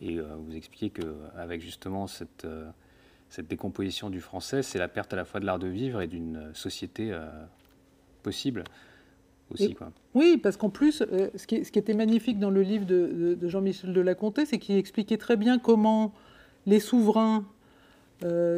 [0.00, 2.70] Et euh, vous expliquez qu'avec justement cette, euh,
[3.28, 6.06] cette décomposition du français, c'est la perte à la fois de l'art de vivre et
[6.06, 7.26] d'une société euh,
[8.22, 8.64] possible
[9.50, 9.74] aussi.
[9.74, 9.92] quoi.
[10.14, 13.92] Oui, parce qu'en plus, ce qui, ce, qui, était magnifique dans le livre de, Jean-Michel
[13.92, 16.12] de la Comté, c'est qu'il expliquait très bien comment
[16.66, 17.44] les souverains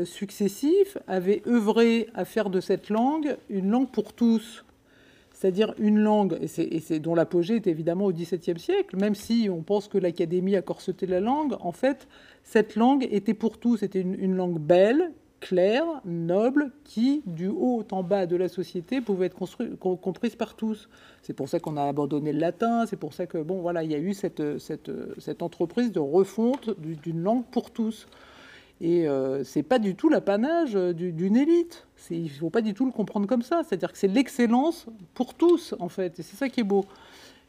[0.04, 4.64] successifs avaient œuvré à faire de cette langue une langue pour tous
[5.42, 9.62] c'est-à-dire une langue, et c'est dont l'apogée est évidemment au XVIIe siècle, même si on
[9.62, 12.06] pense que l'Académie a corseté la langue, en fait,
[12.44, 18.04] cette langue était pour tous, c'était une, langue belle, claire, noble, qui, du haut en
[18.04, 19.36] bas de la société, pouvait être
[19.80, 20.88] comprise par tous.
[21.22, 23.90] C'est pour ça qu'on a abandonné le latin, c'est pour ça que, bon, voilà, il
[23.90, 28.06] y a eu cette, cette, cette entreprise de refonte d'une langue pour tous.
[28.82, 31.86] Et euh, c'est pas du tout l'apanage d'une élite.
[32.10, 33.62] Il ne faut pas du tout le comprendre comme ça.
[33.62, 36.18] C'est-à-dire que c'est l'excellence pour tous, en fait.
[36.18, 36.84] Et c'est ça qui est beau.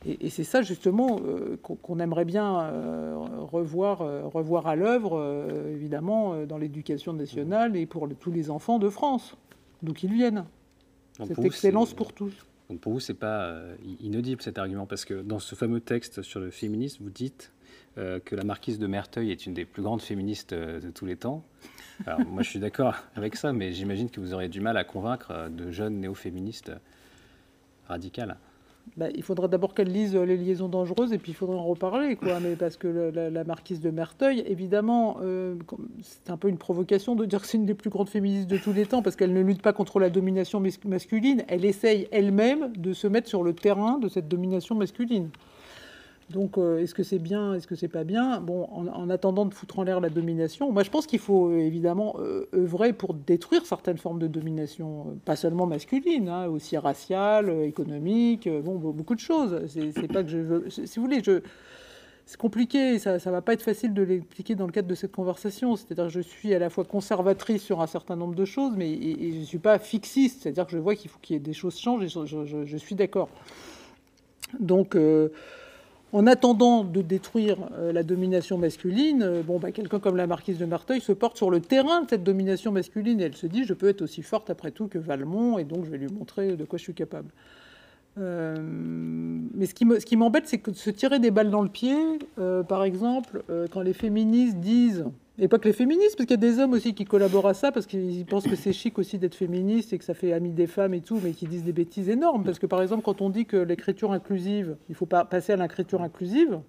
[0.06, 3.16] Et, c'est ça, justement, euh, qu'on aimerait bien euh,
[3.52, 4.00] revoir,
[4.32, 9.36] revoir à l'œuvre, évidemment, dans l'éducation nationale et pour tous les enfants de France,
[9.82, 10.46] d'où qu'ils viennent.
[11.26, 12.34] Cette excellence pour tous.
[12.70, 13.60] Donc pour vous, c'est pas
[14.02, 17.52] inaudible cet argument, parce que dans ce fameux texte sur le féminisme, vous dites
[18.00, 21.06] euh, que la marquise de Merteuil est une des plus grandes féministes euh, de tous
[21.06, 21.44] les temps.
[22.08, 24.84] Alors, moi, je suis d'accord avec ça, mais j'imagine que vous aurez du mal à
[24.84, 26.72] convaincre euh, de jeunes néo-féministes
[27.88, 28.38] radicales.
[28.98, 32.16] Bah, il faudra d'abord qu'elle lise Les liaisons dangereuses et puis il faudra en reparler.
[32.16, 32.40] Quoi.
[32.40, 35.20] Mais parce que la, marquise de Merteuil, évidemment,
[36.02, 38.58] c'est un peu une provocation de dire que c'est une des plus grandes féministes de
[38.58, 41.46] tous les temps parce qu'elle ne lutte pas contre la domination masculine.
[41.48, 45.30] Elle essaye elle-même de se mettre sur le terrain de cette domination masculine.
[46.30, 48.40] Donc, euh, est-ce que c'est bien, est-ce que c'est pas bien?
[48.40, 51.60] Bon, en, attendant de foutre en l'air la domination, moi je pense qu'il faut euh,
[51.60, 57.50] évidemment euh, œuvrer pour détruire certaines formes de domination, pas seulement masculine, hein, aussi raciale,
[57.64, 59.62] économique, bon, beaucoup de choses.
[59.68, 61.42] C'est pas que je veux, si vous voulez, je
[62.26, 65.12] c'est compliqué, ça ne va pas être facile de l'expliquer dans le cadre de cette
[65.12, 65.76] conversation.
[65.76, 68.96] C'est-à-dire que je suis à la fois conservatrice sur un certain nombre de choses, mais
[68.96, 70.44] je ne suis pas fixiste.
[70.44, 72.96] C'est-à-dire que je vois qu'il faut qu'il y ait des choses changent et je, suis
[72.96, 73.28] d'accord.
[74.58, 74.96] Donc,
[76.14, 80.60] en attendant de détruire euh, la domination masculine, euh, bon, bah, quelqu'un comme la marquise
[80.60, 83.66] de Marteuil se porte sur le terrain de cette domination masculine et elle se dit
[83.66, 86.56] je peux être aussi forte après tout que Valmont et donc je vais lui montrer
[86.56, 87.30] de quoi je suis capable.
[88.20, 88.56] Euh,
[89.56, 91.98] mais ce qui m'embête, c'est que de se tirer des balles dans le pied,
[92.68, 95.06] par exemple, quand les féministes disent
[95.40, 97.56] et pas que les féministes, parce qu'il y a des hommes aussi qui collaborent à
[97.56, 100.52] ça, parce qu'ils pensent que c'est chic aussi d'être féministe et que ça fait ami
[100.52, 102.44] des femmes et tout, mais qui disent des bêtises énormes.
[102.44, 105.56] Parce que par exemple, quand on dit que l'écriture inclusive, il faut pas passer à
[105.56, 106.60] l'écriture inclusive,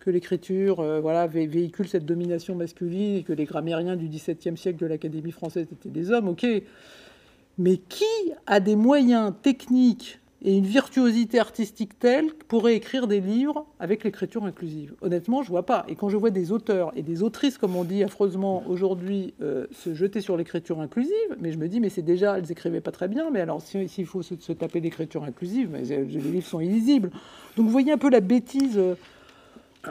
[0.00, 4.78] que l'écriture euh, voilà, véhicule cette domination masculine et que les grammairiens du XVIIe siècle
[4.78, 6.44] de l'Académie française étaient des hommes, ok.
[7.56, 8.04] Mais qui
[8.46, 14.44] a des moyens techniques et une virtuosité artistique telle pourrait écrire des livres avec l'écriture
[14.44, 14.94] inclusive.
[15.00, 15.86] Honnêtement, je vois pas.
[15.88, 19.66] Et quand je vois des auteurs et des autrices, comme on dit affreusement aujourd'hui, euh,
[19.72, 22.92] se jeter sur l'écriture inclusive, mais je me dis, mais c'est déjà, elles écrivaient pas
[22.92, 27.10] très bien, mais alors s'il faut se, taper l'écriture inclusive, mais les livres sont illisibles.
[27.56, 28.76] Donc vous voyez un peu la bêtise.
[28.76, 28.94] Euh,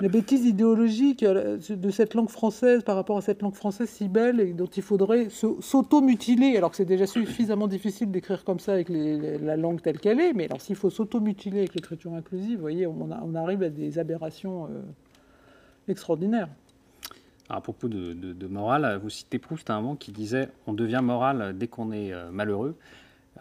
[0.01, 4.07] la bêtise idéologique euh, de cette langue française par rapport à cette langue française si
[4.07, 8.73] belle et dont il faudrait s'auto-mutiler, alors que c'est déjà suffisamment difficile d'écrire comme ça
[8.73, 12.61] avec la langue telle qu'elle est, mais alors s'il faut s'auto-mutiler avec l'écriture inclusive, vous
[12.61, 14.81] voyez, on, arrive à des aberrations euh,
[15.87, 16.49] extraordinaires.
[17.49, 21.57] à propos de, morale, vous citez Proust à un moment qui disait On devient moral
[21.57, 22.75] dès qu'on est euh, malheureux.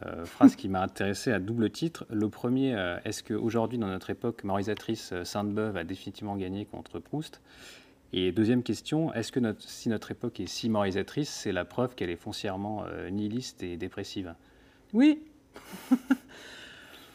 [0.07, 2.07] Euh, phrase qui m'a intéressé à double titre.
[2.11, 6.99] Le premier, euh, est-ce qu'aujourd'hui, dans notre époque moralisatrice, euh, Sainte-Beuve a définitivement gagné contre
[6.99, 7.41] Proust?
[8.13, 12.11] Et deuxième question, est-ce que si notre époque est si moralisatrice, c'est la preuve qu'elle
[12.11, 14.35] est foncièrement nihiliste et dépressive?
[14.93, 15.23] Oui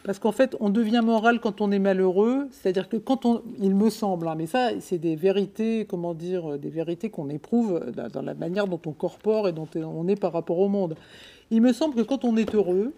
[0.04, 3.74] Parce qu'en fait, on devient moral quand on est malheureux, c'est-à-dire que quand on, il
[3.74, 7.80] me semble, hein, mais ça, c'est des vérités, comment dire, des vérités qu'on éprouve
[8.12, 10.96] dans la manière dont on corpore et dont on est par rapport au monde.
[11.50, 12.92] Il me semble que quand on est heureux,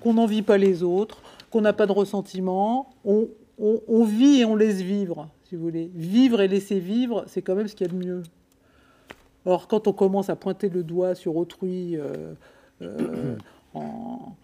[0.00, 4.80] qu'on n'envie pas les autres, qu'on n'a pas de ressentiment, on, vit et on laisse
[4.80, 5.90] vivre, si vous voulez.
[5.94, 8.22] Vivre et laisser vivre, c'est quand même ce qu'il y a de mieux.
[9.44, 12.34] Or, quand on commence à pointer le doigt sur autrui euh,
[12.82, 13.36] euh,
[13.74, 14.34] en,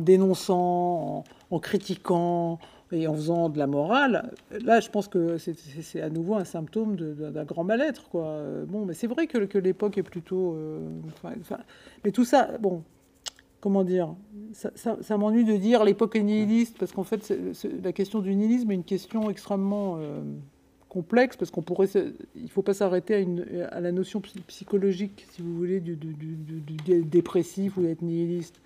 [0.00, 2.58] dénonçant, en, critiquant
[2.92, 6.96] et en faisant de la morale, là, je pense que c'est à nouveau un symptôme
[6.96, 8.08] d'un grand mal-être.
[8.66, 10.54] Bon, mais c'est vrai que, que l'époque est plutôt...
[10.54, 10.88] Euh,
[12.04, 12.82] mais tout ça, bon,
[13.60, 14.14] comment dire
[14.52, 17.32] Ça, m'ennuie de dire l'époque est nihiliste, parce qu'en fait,
[17.82, 20.22] la question du nihilisme est une question extrêmement euh,
[20.90, 21.88] complexe, parce qu'on pourrait,
[22.34, 23.26] il faut pas s'arrêter
[23.70, 25.96] à, la notion psychologique, si vous voulez, du,
[27.04, 28.60] dépressif ou d'être nihiliste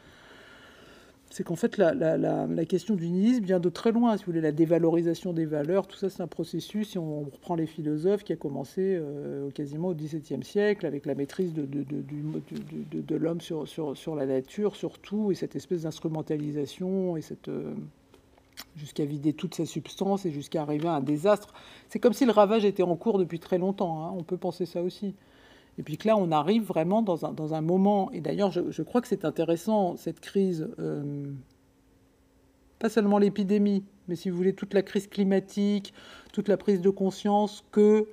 [1.35, 4.17] c'est qu'en fait, la, question du nihilisme vient de très loin.
[4.17, 7.57] Si vous voulez, la dévalorisation des valeurs, tout ça, c'est un processus, si on reprend
[7.57, 13.17] les philosophes, qui a commencé euh, quasiment au XVIIe siècle, avec la maîtrise de, de,
[13.17, 17.49] l'homme sur, sur, la nature, surtout, et cette espèce d'instrumentalisation, et cette.
[17.49, 17.75] Euh,
[18.77, 21.53] jusqu'à vider toute sa substance et jusqu'à arriver à un désastre.
[21.89, 24.05] C'est comme si le ravage était en cours depuis très longtemps.
[24.05, 24.15] Hein.
[24.17, 25.15] On peut penser ça aussi.
[25.79, 28.83] Et puis que là, on arrive vraiment dans un, dans un moment, et d'ailleurs, je,
[28.83, 31.33] crois que c'est intéressant, cette crise, euh,
[32.79, 35.93] pas seulement l'épidémie, mais si vous voulez, toute la crise climatique,
[36.33, 38.07] toute la prise de conscience que,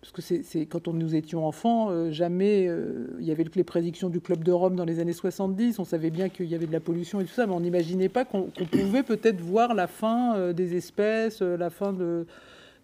[0.00, 4.08] parce que c'est quand nous étions enfants, euh, jamais euh, il y avait les prédictions
[4.08, 6.72] du Club de Rome dans les années 70, on savait bien qu'il y avait de
[6.72, 10.52] la pollution et tout ça, mais on n'imaginait pas qu'on pouvait peut-être voir la fin
[10.52, 12.26] des espèces, la fin de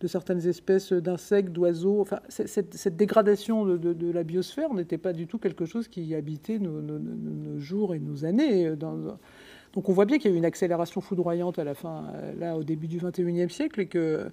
[0.01, 2.01] de certaines espèces d'insectes, d'oiseaux.
[2.01, 7.59] Enfin, cette, dégradation de, la biosphère n'était pas du tout quelque chose qui habitait nos,
[7.59, 8.75] jours et nos années.
[8.77, 12.57] Donc on voit bien qu'il y a eu une accélération foudroyante à la fin, là,
[12.57, 14.27] au début du 21e siècle, et que,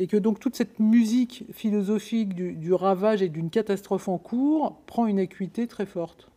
[0.00, 5.06] et que donc toute cette musique philosophique du, ravage et d'une catastrophe en cours prend
[5.06, 6.30] une acuité très forte.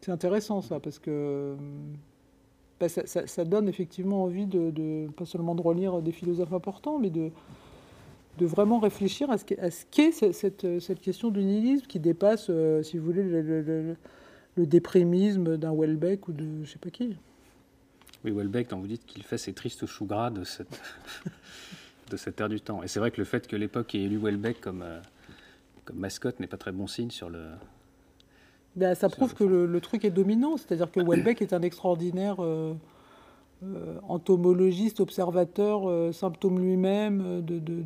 [0.00, 1.56] C'est intéressant ça, parce que
[2.78, 7.32] bah, ça, donne effectivement envie de, pas seulement de relire des philosophes importants, mais de,
[8.38, 13.24] vraiment réfléchir à ce qu'est cette, question du nihilisme qui dépasse, euh, si vous voulez,
[13.24, 13.96] le,
[14.66, 17.16] déprimisme d'un Welbeck ou de je sais pas qui.
[18.24, 20.80] Oui, Welbeck, quand vous dites qu'il fait ses tristes choux gras de cette,
[22.10, 22.82] de cette ère du temps.
[22.82, 25.00] Et c'est vrai que le fait que l'époque ait élu Welbeck comme, euh,
[25.84, 27.42] comme mascotte n'est pas très bon signe sur le,
[28.74, 32.74] ben, ça prouve que le, truc est dominant, c'est-à-dire que Welbeck est un extraordinaire euh,
[33.64, 37.82] euh, entomologiste, observateur, euh, symptôme lui-même de, de,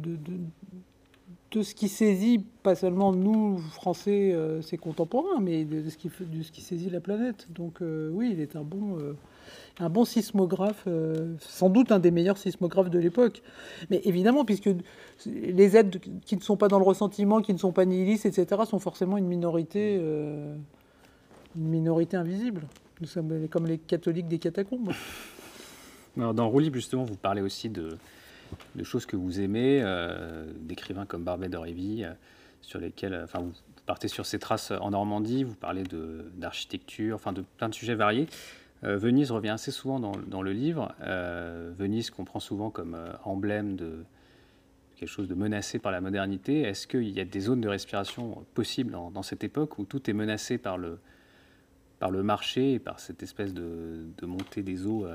[1.51, 6.43] de, ce qui saisit, pas seulement nous, Français, ses contemporains, mais de ce, qui, de
[6.43, 7.49] ce qui saisit la planète.
[7.51, 8.99] Donc oui, il est un bon...
[9.79, 13.43] un bon sismographe, euh, sans doute un des meilleurs sismographes de l'époque.
[13.91, 14.71] Mais évidemment, puisque
[15.27, 18.63] les aides qui ne sont pas dans le ressentiment, qui ne sont pas nihilistes, etc.,
[18.69, 20.55] sont forcément une minorité, euh,
[21.57, 22.63] une minorité invisible.
[23.01, 24.93] Nous sommes comme les catholiques des catacombes.
[26.17, 27.99] Dans Rouli, justement, vous parlez aussi de,
[28.83, 32.05] choses que vous aimez, euh, d'écrivains comme Barbet d'Aurevilly,
[32.63, 33.53] sur lesquels, enfin, vous
[33.85, 35.85] partez sur ces traces en Normandie, vous parlez
[36.37, 38.27] d'architecture, enfin, de plein de sujets variés.
[38.87, 40.95] Euh, Venise revient assez souvent dans, le livre.
[41.03, 44.05] Euh, Venise qu'on prend souvent comme euh, emblème de
[44.97, 46.63] quelque chose de menacé par la modernité.
[46.63, 50.15] Est-ce qu'il y a des zones de respiration possibles dans, cette époque où tout est
[50.15, 50.99] menacé par le,
[52.23, 55.07] marché et par cette espèce de, montée des eaux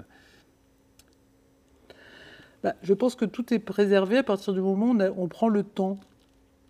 [2.62, 5.64] bah, Je pense que tout est préservé à partir du moment où on, prend le
[5.64, 5.98] temps,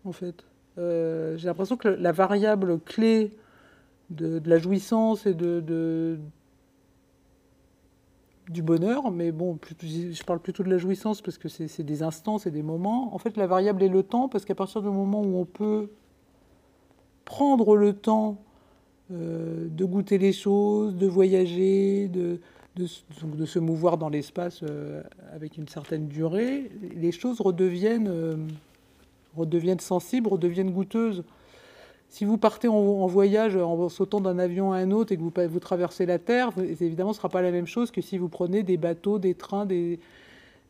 [0.06, 0.46] en fait.
[0.78, 3.38] J'ai l'impression que la variable clé
[4.10, 6.18] de, la jouissance et de
[8.52, 12.38] du bonheur, mais bon, je parle plutôt de la jouissance parce que c'est des instants,
[12.38, 13.14] c'est des moments.
[13.16, 15.90] En fait, la variable est le temps parce qu'à partir du moment où on peut
[17.26, 18.38] prendre le temps
[19.12, 22.40] euh, de goûter les choses, de voyager, de,
[23.46, 25.02] se mouvoir dans l'espace euh,
[25.34, 28.36] avec une certaine durée, les choses redeviennent, euh,
[29.36, 31.24] redeviennent sensibles, redeviennent goûteuses.
[32.12, 35.32] Si vous partez en, voyage en sautant d'un avion à un autre et que vous,
[35.50, 38.28] vous traversez la Terre, évidemment, ce ne sera pas la même chose que si vous
[38.28, 39.98] prenez des bateaux, des trains, des,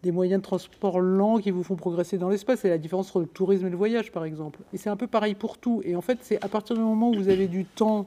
[0.05, 2.59] moyens de transport lents qui vous font progresser dans l'espace.
[2.59, 4.59] C'est la différence entre le tourisme et le voyage, par exemple.
[4.71, 5.81] Et c'est un peu pareil pour tout.
[5.83, 8.05] Et en fait, c'est à partir du moment où vous avez du temps,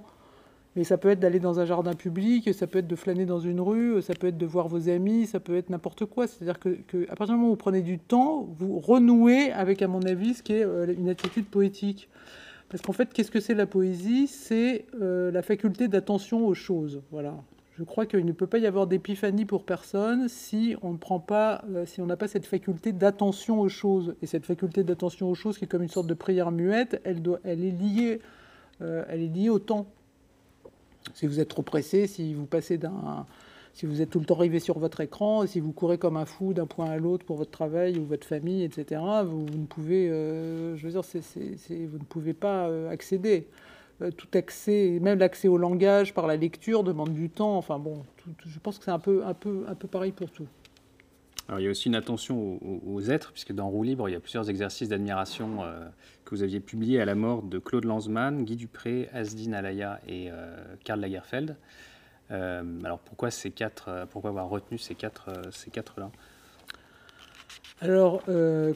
[0.77, 3.41] mais ça peut être d'aller dans un jardin public, ça peut être de flâner dans
[3.41, 6.29] une rue, ça peut être de voir vos amis, ça peut être n'importe quoi.
[6.29, 9.89] C'est-à-dire que, à partir du moment où vous prenez du temps, vous renouez avec, à
[9.89, 12.09] mon avis, ce qui est euh, une attitude poétique.
[12.75, 14.27] Parce qu'en fait, qu'est-ce que c'est la poésie?
[14.27, 17.03] C'est euh, la faculté d'attention aux choses.
[17.13, 17.37] Voilà.
[17.79, 21.21] Je crois qu'il ne peut pas y avoir d'épiphanie pour personne si on ne prend
[21.21, 24.17] pas, euh, si on n'a pas cette faculté d'attention aux choses.
[24.23, 27.23] Et cette faculté d'attention aux choses, qui est comme une sorte de prière muette, elle,
[27.23, 28.21] doit, elle est liée,
[28.83, 29.87] euh, elle est liée au temps.
[31.15, 33.25] Si vous êtes trop pressé, si vous passez d'un
[33.75, 36.25] si vous êtes tout le temps arrivé sur votre écran, si vous courez comme un
[36.25, 40.09] fou d'un point à l'autre pour votre travail ou votre famille, etc., vous, ne pouvez,
[40.09, 43.49] euh, je veux dire, vous ne pouvez pas euh, accéder.
[44.01, 47.57] Euh, tout accès, même l'accès au langage par la lecture demande du temps.
[47.57, 48.05] Enfin bon,
[48.47, 50.47] je pense que c'est un peu, un, peu, un peu pareil pour tout.
[51.49, 54.17] Alors, il y a aussi une attention aux, êtres, puisque dans Roue libre, il y
[54.17, 55.59] a plusieurs exercices d'admiration
[56.25, 60.31] que vous aviez publiés à la mort de Claude Lanzmann, Guy Dupré, Asdine Alaya et
[60.85, 61.57] Karl Lagerfeld.
[62.31, 66.11] Euh, alors pourquoi ces quatre euh, Pourquoi avoir retenu ces quatre euh, ces quatre là
[67.81, 68.23] alors,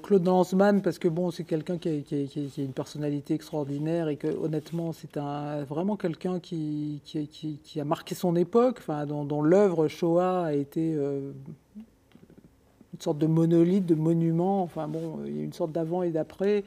[0.03, 4.93] Claude Lanzmann, parce que bon, c'est quelqu'un qui, a une personnalité extraordinaire et que honnêtement,
[4.93, 10.53] c'est un, vraiment quelqu'un qui, qui, a marqué son époque, enfin, dont, l'œuvre Shoah a
[10.53, 11.33] été une
[12.99, 14.63] sorte de monolithe, de monument.
[14.63, 16.65] Enfin bon, il y a une sorte d'avant et d'après,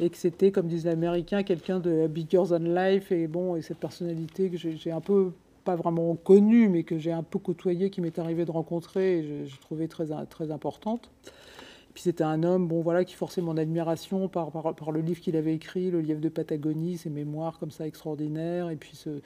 [0.00, 3.10] et que c'était, comme disent les Américains, quelqu'un de bigger than life.
[3.10, 5.32] Et bon, et cette personnalité que j'ai un peu
[5.64, 9.46] pas vraiment connue, mais que j'ai un peu côtoyée, qui m'est arrivé de rencontrer, et
[9.46, 11.10] je, trouvais très, très importante.
[11.24, 15.20] Et puis c'était un homme, bon voilà, qui forçait mon admiration par, par, le livre
[15.20, 19.20] qu'il avait écrit, le livre de Patagonie, ses mémoires comme ça extraordinaires, et puis ce,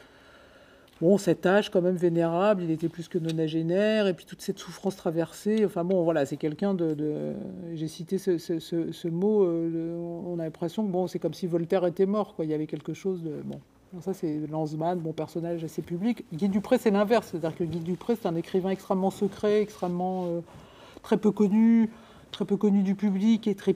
[1.00, 4.58] bon, cet âge quand même vénérable, il était plus que nonagénaire, et puis toute cette
[4.58, 5.64] souffrance traversée.
[5.64, 7.34] Enfin bon, voilà, c'est quelqu'un de.
[7.74, 11.86] J'ai cité ce, ce, mot, euh, on a l'impression que bon, c'est comme si Voltaire
[11.86, 12.44] était mort, quoi.
[12.44, 13.42] Il y avait quelque chose de.
[13.44, 13.60] Bon,
[14.00, 16.24] ça, c'est Lanzmann, bon personnage assez public.
[16.32, 17.28] Guy Dupré, c'est l'inverse.
[17.30, 20.40] C'est-à-dire que Guy Dupré, c'est un écrivain extrêmement secret, extrêmement euh,
[21.02, 21.90] très peu connu,
[22.30, 23.74] très peu connu du public et très,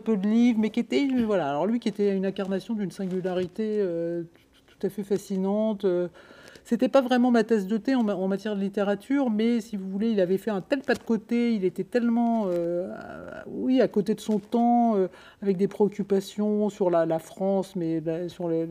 [0.00, 3.78] peu de livres, mais qui était, voilà, alors lui qui était une incarnation d'une singularité
[3.80, 4.22] euh,
[4.66, 5.84] tout à fait fascinante.
[5.84, 6.08] Euh,
[6.64, 10.08] c'était pas vraiment ma tasse de thé en, matière de littérature, mais si vous voulez,
[10.08, 12.90] il avait fait un tel pas de côté, il était tellement, euh,
[13.46, 15.08] oui, à côté de son temps, euh,
[15.42, 18.64] avec des préoccupations sur la, France, mais sur, les,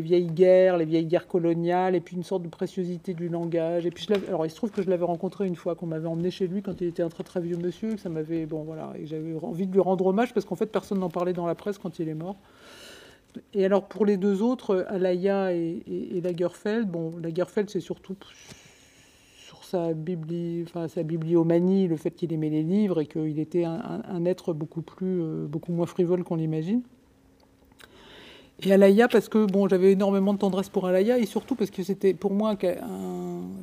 [0.00, 3.86] vieilles guerres, les vieilles guerres coloniales, et puis une sorte de préciosité du langage.
[3.86, 6.08] Et puis, je alors, il se trouve que je l'avais rencontré une fois, qu'on m'avait
[6.08, 8.64] emmené chez lui quand il était un très très vieux monsieur, que ça m'avait, bon
[8.64, 11.46] voilà, et j'avais envie de lui rendre hommage parce qu'en fait, personne n'en parlait dans
[11.46, 12.36] la presse quand il est mort.
[13.54, 18.16] Et alors pour les deux autres, Alaya et, Lagerfeld, bon, Lagerfeld c'est surtout
[19.46, 23.64] sur sa, bibli, enfin, sa bibliomanie, le fait qu'il aimait les livres et qu'il était
[23.64, 26.82] un, être beaucoup, plus, euh, beaucoup moins frivole qu'on l'imagine.
[28.62, 31.82] Et Alaya parce que bon, j'avais énormément de tendresse pour Alaya et surtout parce que
[31.82, 32.56] c'était pour moi,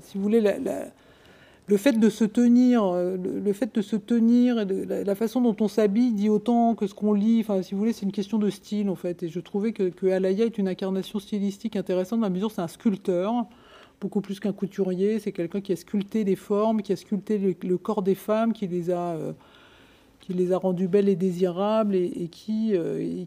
[0.01, 0.53] si vous voulez, la,
[1.67, 5.67] le fait de se tenir, euh, le fait de se tenir, la, façon dont on
[5.67, 7.39] s'habille dit autant que ce qu'on lit.
[7.41, 9.23] Enfin, si vous voulez, c'est une question de style en fait.
[9.23, 12.61] Et je trouvais que, que Alaya est une incarnation stylistique intéressante dans la mesure c'est
[12.61, 13.33] un sculpteur.
[14.01, 15.19] beaucoup plus qu'un couturier.
[15.19, 18.67] C'est quelqu'un qui a sculpté des formes, qui a sculpté le, corps des femmes, qui
[18.67, 19.31] les a, euh,
[20.23, 23.25] qui les a rendues belles et désirables, et, qui, euh,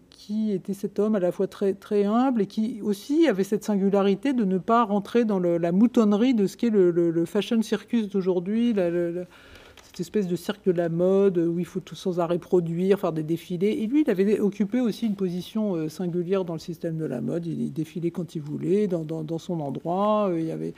[0.51, 4.33] était cet homme à la fois très, très humble et qui aussi avait cette singularité
[4.33, 8.75] de ne pas rentrer dans la moutonnerie de ce qu'est le, fashion circus d'aujourd'hui
[10.01, 13.23] espèce de cercle de la mode où il faut tout sans arrêt produire, faire des
[13.23, 13.79] défilés.
[13.81, 17.21] Et lui, il avait occupé aussi une position euh, singulière dans le système de la
[17.21, 17.47] mode.
[17.47, 20.29] Il défilait quand il voulait, dans, dans, son endroit.
[20.29, 20.75] Euh, il y avait...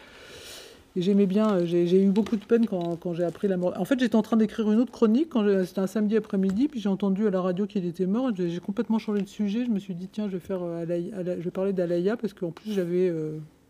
[1.01, 3.75] J'aimais bien, euh, j'ai eu beaucoup de peine quand, j'ai appris la mort.
[3.77, 5.31] En fait, j'étais en train d'écrire une autre chronique,
[5.65, 8.31] c'était un samedi après-midi, puis j'ai entendu à la radio qu'il était mort.
[8.37, 9.65] J'ai complètement changé de sujet.
[9.65, 12.73] Je me suis dit, tiens, je vais, faire, je vais parler d'Alaya, parce qu'en plus,
[12.73, 13.13] j'avais...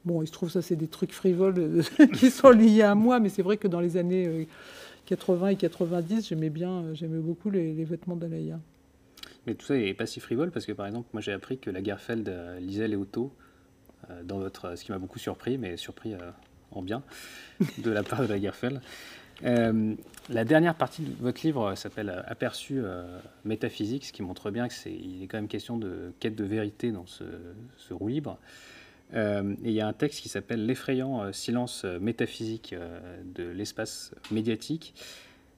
[0.05, 1.83] Bon, il se trouve ça, c'est des trucs frivoles
[2.15, 4.47] qui sont liés à moi, mais c'est vrai que dans les années
[5.09, 8.61] 80 et 90, j'aimais bien, euh, j'aimais beaucoup les, vêtements d'Alaya.
[9.47, 11.71] Mais tout ça n'est pas si frivole parce que par exemple, moi j'ai appris que
[11.71, 13.33] la Garfeld euh, lisait les autos
[14.11, 16.13] euh, dans votre, ce qui m'a beaucoup surpris, mais surpris
[16.73, 17.03] en bien
[17.79, 18.81] de la part de la Garfeld.
[19.43, 22.83] la dernière partie de votre livre s'appelle Aperçu
[23.45, 26.93] métaphysique, ce qui montre bien que c'est est quand même question de quête de vérité
[26.93, 27.25] dans ce,
[27.77, 28.39] ce roue libre.
[29.15, 32.75] Euh, et il y a un texte qui s'appelle L'effrayant euh, silence euh, métaphysique
[33.25, 34.95] de l'espace médiatique.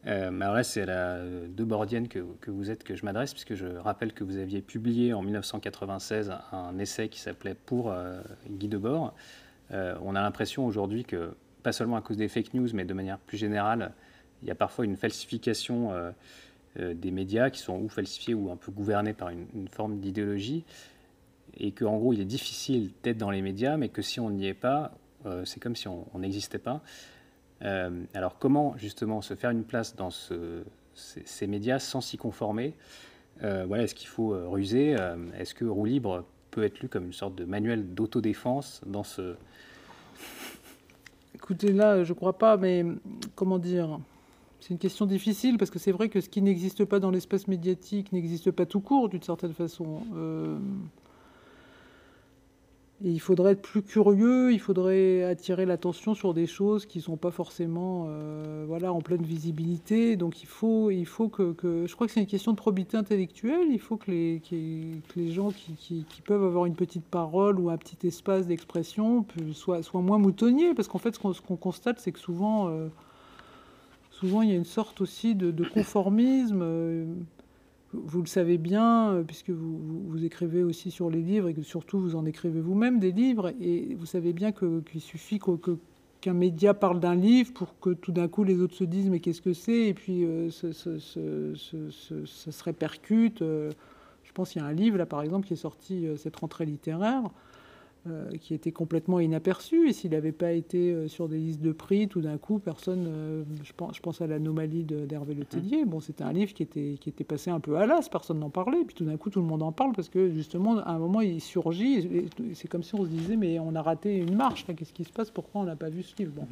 [0.04, 3.66] alors là, c'est à la Debordienne que, que vous êtes que je m'adresse, puisque je
[3.66, 7.94] rappelle que vous aviez publié en 1996 un essai qui s'appelait Pour
[8.48, 9.14] Guy Debord.
[9.72, 13.18] On a l'impression aujourd'hui que, pas seulement à cause des fake news, mais de manière
[13.18, 13.92] plus générale,
[14.42, 15.92] il y a parfois une falsification
[16.76, 20.64] des médias qui sont ou falsifiés ou un peu gouvernés par une, forme d'idéologie.
[21.58, 24.46] Et qu'en gros, il est difficile d'être dans les médias, mais que si on n'y
[24.46, 24.92] est pas,
[25.26, 26.80] euh, c'est comme si on n'existait pas.
[27.62, 30.62] Euh, alors comment justement se faire une place dans ce,
[30.94, 32.74] ces, médias sans s'y conformer?
[33.42, 34.96] Euh, voilà, Est-ce qu'il faut ruser?
[35.38, 39.36] Est-ce que Roue Libre peut être lu comme une sorte de manuel d'autodéfense dans ce...
[41.50, 42.84] Écoutez, là, je crois pas, mais
[43.34, 43.98] comment dire
[44.60, 47.48] c'est une question difficile parce que c'est vrai que ce qui n'existe pas dans l'espace
[47.48, 50.02] médiatique n'existe pas tout court d'une certaine façon
[53.02, 57.16] il faudrait être plus curieux, il faudrait attirer l'attention sur des choses qui ne sont
[57.16, 60.16] pas forcément euh, voilà, en pleine visibilité.
[60.16, 61.54] Donc il faut, il faut que,
[61.86, 63.68] Je crois que c'est une question de probité intellectuelle.
[63.70, 64.42] Il faut que les,
[65.30, 69.24] gens qui, peuvent avoir une petite parole ou un petit espace d'expression
[69.54, 70.74] soient, soient, moins moutonniers.
[70.74, 72.88] Parce qu'en fait, ce qu'on constate, c'est que souvent, euh,
[74.10, 76.60] souvent, il y a une sorte aussi de, conformisme.
[76.62, 77.06] Euh,
[77.92, 81.98] vous le savez bien, euh, puisque vous, écrivez aussi sur les livres et que surtout
[81.98, 85.40] vous en écrivez vous-même des livres, et vous savez bien qu'il suffit
[86.20, 89.20] qu'un média parle d'un livre pour que tout d'un coup les autres se disent mais
[89.20, 93.42] qu'est-ce que c'est, et puis euh, ça, se répercute.
[93.42, 93.70] Euh,
[94.24, 96.64] je pense qu'il y a un livre là par exemple qui est sorti cette rentrée
[96.64, 97.24] littéraire
[98.06, 99.86] euh, qui était complètement inaperçu.
[99.90, 103.04] Et s'il n'avait pas été euh, sur des listes de prix, tout d'un coup, personne.
[103.06, 105.84] Euh, je, pense, je pense à l'anomalie d'Hervé Letellier.
[105.84, 108.48] Bon, c'était un livre qui était, qui était passé un peu à l'as, personne n'en
[108.48, 108.84] parlait.
[108.86, 111.20] Puis tout d'un coup, tout le monde en parle parce que justement, à un moment,
[111.20, 112.30] il surgit.
[112.54, 114.64] C'est comme si on se disait, mais on a raté une marche.
[114.64, 115.30] Qu'est-ce qui se passe?
[115.30, 116.32] Pourquoi on n'a pas vu ce livre?
[116.34, 116.46] Bon.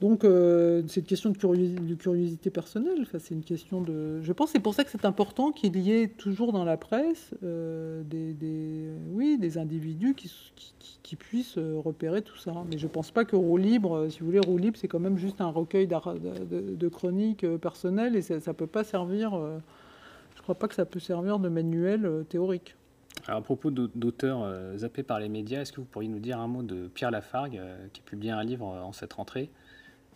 [0.00, 2.98] Donc, euh, c'est une question de curiosité, personnelle.
[3.02, 4.22] Enfin, c'est une question de.
[4.22, 7.34] Je pense c'est pour ça que c'est important qu'il y ait toujours dans la presse
[7.42, 10.32] euh, des, oui, des individus qui,
[11.02, 12.52] qui, puissent euh, repérer tout ça.
[12.70, 15.18] Mais je pense pas que Roue Libre, si vous voulez, Roue Libre, c'est quand même
[15.18, 19.32] juste un recueil de, de, chroniques personnelles et ça ne peut pas servir.
[20.36, 22.76] je crois pas que ça peut servir de manuel théorique.
[23.26, 26.62] À propos d'auteurs zappés par les médias, est-ce que vous pourriez nous dire un mot
[26.62, 27.60] de Pierre Lafargue,
[27.92, 29.50] qui publie un livre en cette rentrée?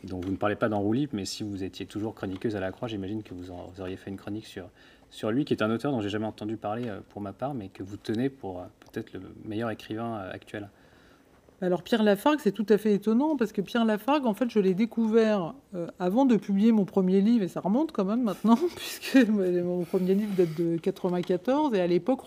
[0.04, 0.82] Donc vous ne parlez pas dans
[1.12, 3.50] mais si vous étiez toujours chroniqueuse à la Croix, j'imagine que vous,
[3.80, 4.68] auriez fait une chronique sur,
[5.10, 7.54] sur lui, qui est un auteur dont j'ai jamais entendu parler euh, pour ma part,
[7.54, 10.68] mais que vous tenez pour euh, peut-être le meilleur écrivain euh, actuel.
[11.60, 14.58] Alors Pierre Lafargue, c'est tout à fait étonnant parce que Pierre Lafargue, en fait, je
[14.58, 15.54] l'ai découvert
[16.00, 20.16] avant de publier mon premier livre, et ça remonte quand même maintenant, puisque mon premier
[20.16, 22.22] livre date de 94, et à l'époque,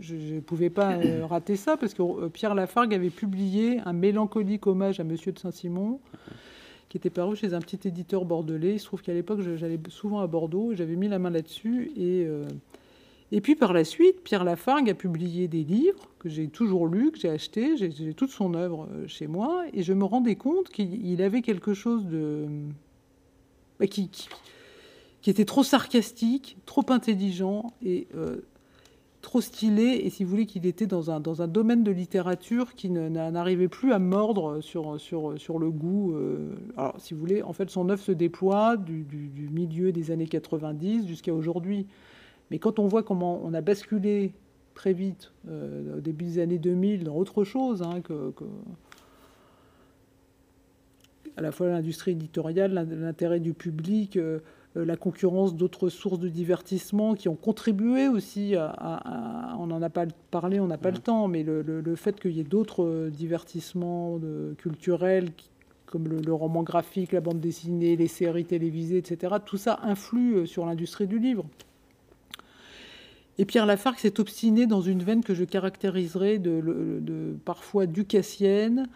[0.00, 5.00] je ne pouvais pas rater ça, parce que Pierre Lafargue avait publié un mélancolique hommage
[5.00, 5.98] à Monsieur de Saint-Simon
[6.94, 8.74] qui était paru chez un petit éditeur bordelais.
[8.74, 11.90] Il se trouve qu'à l'époque, j'allais souvent à Bordeaux, j'avais mis la main là-dessus.
[11.96, 12.44] Et, euh,
[13.32, 17.10] et puis par la suite, Pierre Lafargue a publié des livres que j'ai toujours lus,
[17.10, 20.68] que j'ai achetés, j'ai toute son œuvre euh, chez moi, et je me rendais compte
[20.68, 22.46] qu'il avait quelque chose de...
[23.80, 24.08] Bah, qui,
[25.20, 28.36] qui, était trop sarcastique, trop intelligent, et euh,
[29.24, 32.74] trop stylé et si vous voulez qu'il était dans un, dans un domaine de littérature
[32.74, 36.14] qui n'arrivait plus à mordre sur, sur, sur le goût.
[36.14, 36.54] Euh.
[36.76, 40.28] alors si vous voulez, en fait son œuvre se déploie du, du, milieu des années
[40.28, 41.86] 90 jusqu'à aujourd'hui.
[42.50, 44.34] Mais quand on voit comment on a basculé
[44.74, 48.32] très vite euh, au début des années 2000 dans autre chose hein, que,
[51.36, 54.18] à la fois l'industrie éditoriale, l'intérêt du public,
[54.74, 60.06] la concurrence d'autres sources de divertissement qui ont contribué aussi à, on n'en a pas
[60.30, 64.18] parlé, on n'a pas le temps, mais le, fait qu'il y ait d'autres divertissements
[64.58, 65.30] culturels
[65.86, 70.66] comme le, roman graphique, la bande dessinée, les séries télévisées, etc., tout ça influe sur
[70.66, 71.44] l'industrie du livre.
[73.38, 78.88] Et Pierre Lafargue s'est obstiné dans une veine que je caractériserais de, parfois ducassienne,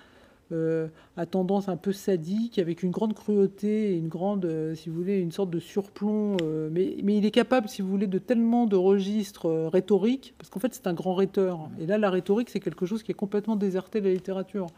[0.50, 4.96] euh, à tendance un peu sadique, avec une grande cruauté une grande, euh, si vous
[4.96, 6.36] voulez, une sorte de surplomb.
[6.42, 10.60] Euh, mais, il est capable, si vous voulez, de tellement de registres rhétoriques, parce qu'en
[10.60, 11.68] fait c'est un grand rhéteur.
[11.80, 14.68] Et là, la rhétorique, c'est quelque chose qui est complètement déserté de la littérature.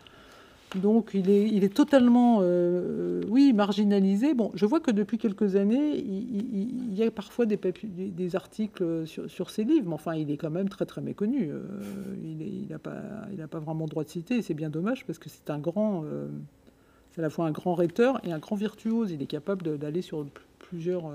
[0.76, 4.34] Donc il est, totalement, euh, oui, marginalisé.
[4.34, 9.64] Bon, je vois que depuis quelques années, il, y a parfois des, articles sur, ses
[9.64, 11.50] livres, mais enfin, il est quand même très très méconnu.
[11.50, 11.62] Euh,
[12.22, 13.00] il n'a pas,
[13.32, 16.04] il pas vraiment droit de citer, et c'est bien dommage parce que c'est un grand,
[16.04, 16.28] euh,
[17.10, 19.10] c'est à la fois un grand rhéteur et un grand virtuose.
[19.10, 20.24] Il est capable d'aller sur
[20.60, 21.12] plusieurs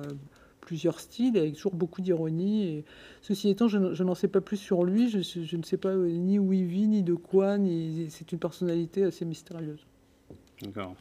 [0.66, 2.64] plusieurs styles, avec toujours beaucoup d'ironie.
[2.68, 2.86] Et
[3.22, 5.10] ceci étant, je, n'en sais pas plus sur lui.
[5.10, 7.58] Je, ne sais pas ni où il vit, ni de quoi.
[7.58, 9.86] Ni, c'est une personnalité assez mystérieuse.
[10.62, 10.96] D'accord.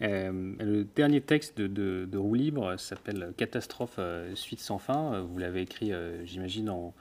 [0.00, 5.20] Euh, le dernier texte de, de, Roue Libre s'appelle Catastrophe euh, suite sans fin.
[5.20, 6.94] Vous l'avez écrit, euh, j'imagine, en,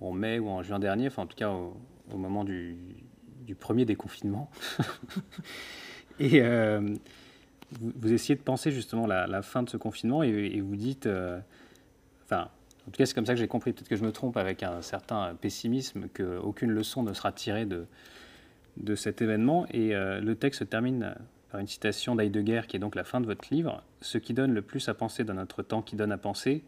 [0.00, 2.76] en, mai ou en juin dernier, enfin en tout cas au, moment du,
[3.44, 4.50] du, premier déconfinement.
[6.18, 6.40] Et
[7.80, 11.38] vous, essayez de penser justement la, fin de ce confinement et, vous dites, euh,
[12.24, 12.48] enfin,
[12.86, 14.62] en tout cas c'est comme ça que j'ai compris, peut-être que je me trompe avec
[14.62, 17.86] un certain pessimisme, qu'aucune leçon ne sera tirée de,
[18.76, 19.66] de cet événement.
[19.70, 21.14] Et euh, le texte se termine
[21.50, 23.82] par une citation d'Heidegger qui est donc la fin de votre livre.
[24.00, 26.62] Ce qui donne le plus à penser dans notre temps qui donne à penser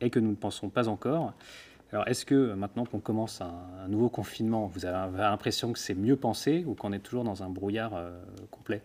[0.00, 1.32] est que nous ne pensons pas encore.
[1.92, 6.16] Alors, est-ce que maintenant qu'on commence un, nouveau confinement, vous avez l'impression que c'est mieux
[6.16, 8.18] pensé ou qu'on est toujours dans un brouillard euh,
[8.50, 8.82] complet?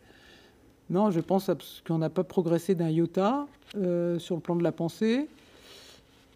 [0.89, 1.51] Non, je pense
[1.85, 5.27] qu'on n'a pas progressé d'un iota euh, sur le plan de la pensée,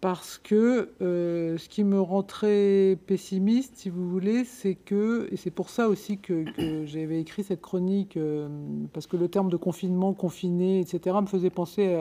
[0.02, 5.36] parce que euh, ce qui me rend très pessimiste, si vous voulez, c'est que, et
[5.36, 6.44] c'est pour ça aussi que,
[6.84, 8.48] j'avais écrit cette chronique, euh,
[8.92, 11.98] parce que le terme de confinement, confiné, etc., me faisait penser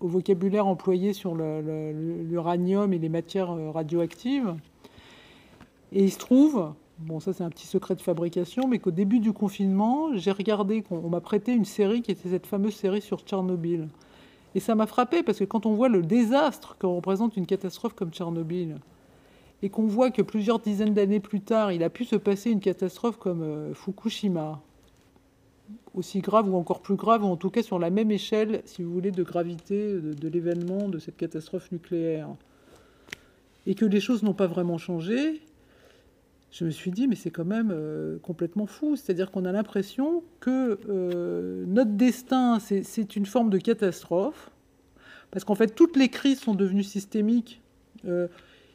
[0.00, 4.56] au vocabulaire employé sur l'uranium et les matières radioactives.
[5.92, 9.20] Et il se trouve, bon ça c'est un petit secret de fabrication, mais qu'au début
[9.20, 13.20] du confinement, j'ai regardé, qu'on m'a prêté une série qui était cette fameuse série sur
[13.20, 13.88] Tchernobyl.
[14.54, 17.94] Et ça m'a frappé parce que quand on voit le désastre que représente une catastrophe
[17.94, 18.76] comme Tchernobyl,
[19.62, 22.60] et qu'on voit que plusieurs dizaines d'années plus tard, il a pu se passer une
[22.60, 24.60] catastrophe comme euh, Fukushima,
[25.94, 28.82] aussi grave ou encore plus grave, ou en tout cas sur la même échelle, si
[28.82, 32.28] vous voulez, de gravité de l'événement, de cette catastrophe nucléaire,
[33.66, 35.40] et que les choses n'ont pas vraiment changé,
[36.50, 38.96] je me suis dit, mais c'est quand même euh, complètement fou.
[38.96, 44.50] C'est-à-dire qu'on a l'impression que euh, notre destin, c'est une forme de catastrophe,
[45.30, 47.60] parce qu'en fait, toutes les crises sont devenues systémiques.
[48.06, 48.28] Euh,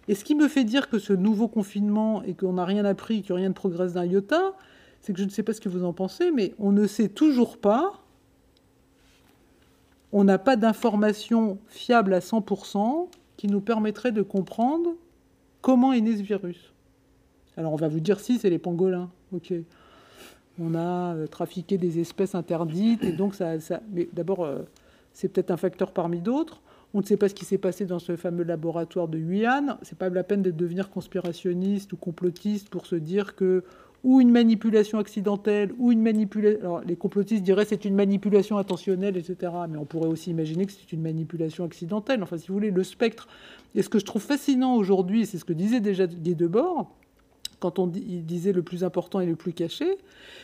[0.08, 3.24] et ce qui me fait dire que ce nouveau confinement et qu'on n'a rien appris,
[3.24, 4.54] que rien ne progresse d'un iota,
[5.02, 7.10] c'est que je ne sais pas ce que vous en pensez, mais on ne sait
[7.10, 8.04] toujours pas,
[10.12, 14.92] on n'a pas d'informations fiables à 100% qui nous permettraient de comprendre
[15.62, 16.73] comment est né ce virus.
[17.58, 19.10] Alors on va vous dire si c'est les pangolins.
[20.60, 23.56] On a euh, trafiqué des espèces interdites et donc ça,
[23.92, 24.64] mais d'abord euh,
[25.14, 26.62] c'est peut-être un facteur parmi d'autres.
[26.96, 29.78] On ne sait pas ce qui s'est passé dans ce fameux laboratoire de Wuhan.
[29.82, 33.64] C'est pas la peine de devenir conspirationniste ou complotiste pour se dire que
[34.04, 36.60] ou une manipulation accidentelle ou une manipulation.
[36.60, 39.52] Alors les complotistes diraient c'est une manipulation intentionnelle, etc.
[39.70, 42.22] Mais on pourrait aussi imaginer que c'est une manipulation accidentelle.
[42.22, 43.28] Enfin, si vous voulez, le spectre.
[43.76, 46.94] Et ce que je trouve fascinant aujourd'hui, c'est ce que disait déjà Guy Debord,
[47.64, 49.98] quand on disait le plus important et le plus caché,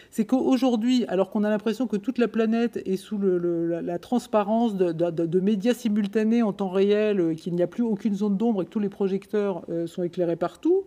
[0.09, 5.39] c'est qu'aujourd'hui, alors qu'on a l'impression que toute la planète est sous la, transparence de,
[5.41, 8.69] médias simultanés en temps réel, euh, qu'il n'y a plus aucune zone d'ombre et que
[8.69, 10.85] tous les projecteurs euh, sont éclairés partout,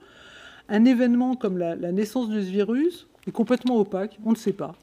[0.70, 4.54] un événement comme la, la naissance de ce virus est complètement opaque, on ne sait
[4.54, 4.74] pas.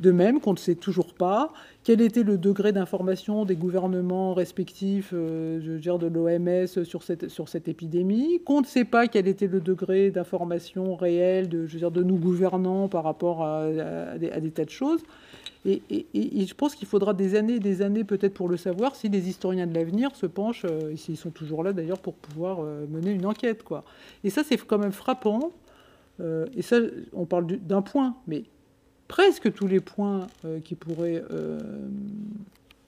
[0.00, 1.52] De même qu'on ne sait toujours pas
[1.84, 7.02] quel était le degré d'information des gouvernements respectifs, euh, je veux dire de l'OMS sur
[7.02, 11.74] cette, sur épidémie, qu'on ne sait pas quel était le degré d'information réelle de, je
[11.74, 13.68] veux dire, de nous gouvernants par rapport à,
[14.18, 15.02] des, tas de choses.
[15.66, 15.82] Et,
[16.14, 19.28] je pense qu'il faudra des années et des années peut-être pour le savoir si les
[19.28, 23.12] historiens de l'avenir se penchent, euh, s'ils sont toujours là d'ailleurs, pour pouvoir euh, mener
[23.12, 23.62] une enquête.
[23.62, 23.84] Quoi.
[24.24, 25.50] Et ça, c'est quand même frappant.
[26.56, 26.78] et ça,
[27.12, 28.44] on parle d'un point, mais
[29.08, 31.58] presque tous les points euh, qui pourraient euh,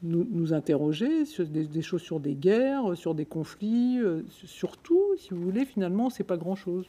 [0.02, 5.42] nous, interroger, sur des, choses sur des guerres, sur des conflits, euh, surtout, si vous
[5.42, 6.86] voulez, finalement, c'est pas grand-chose.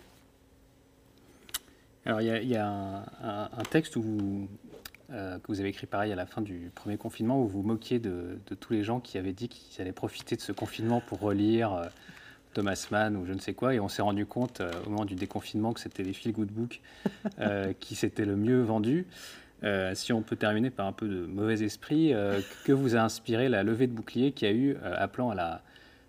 [2.05, 4.47] Alors, il y a, un, texte où vous,
[5.09, 8.39] que vous avez écrit pareil à la fin du premier confinement, où vous moquiez de,
[8.61, 11.89] tous les gens qui avaient dit qu'ils allaient profiter de ce confinement pour relire
[12.53, 15.15] Thomas Mann ou je ne sais quoi, et on s'est rendu compte au moment du
[15.15, 16.81] déconfinement que c'était les Feel Good Book
[17.79, 19.05] qui s'étaient le mieux vendus.
[19.93, 22.13] si on peut terminer par un peu de mauvais esprit,
[22.65, 25.61] que vous a inspiré la levée de bouclier qui a eu appelant à la,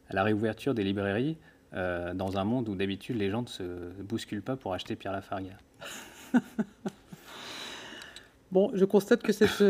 [0.09, 1.37] à la réouverture des librairies
[1.75, 3.63] euh, dans un monde où d'habitude les gens ne se
[4.03, 5.51] bousculent pas pour acheter Pierre Lafarga
[8.51, 9.63] Bon, je constate que cette,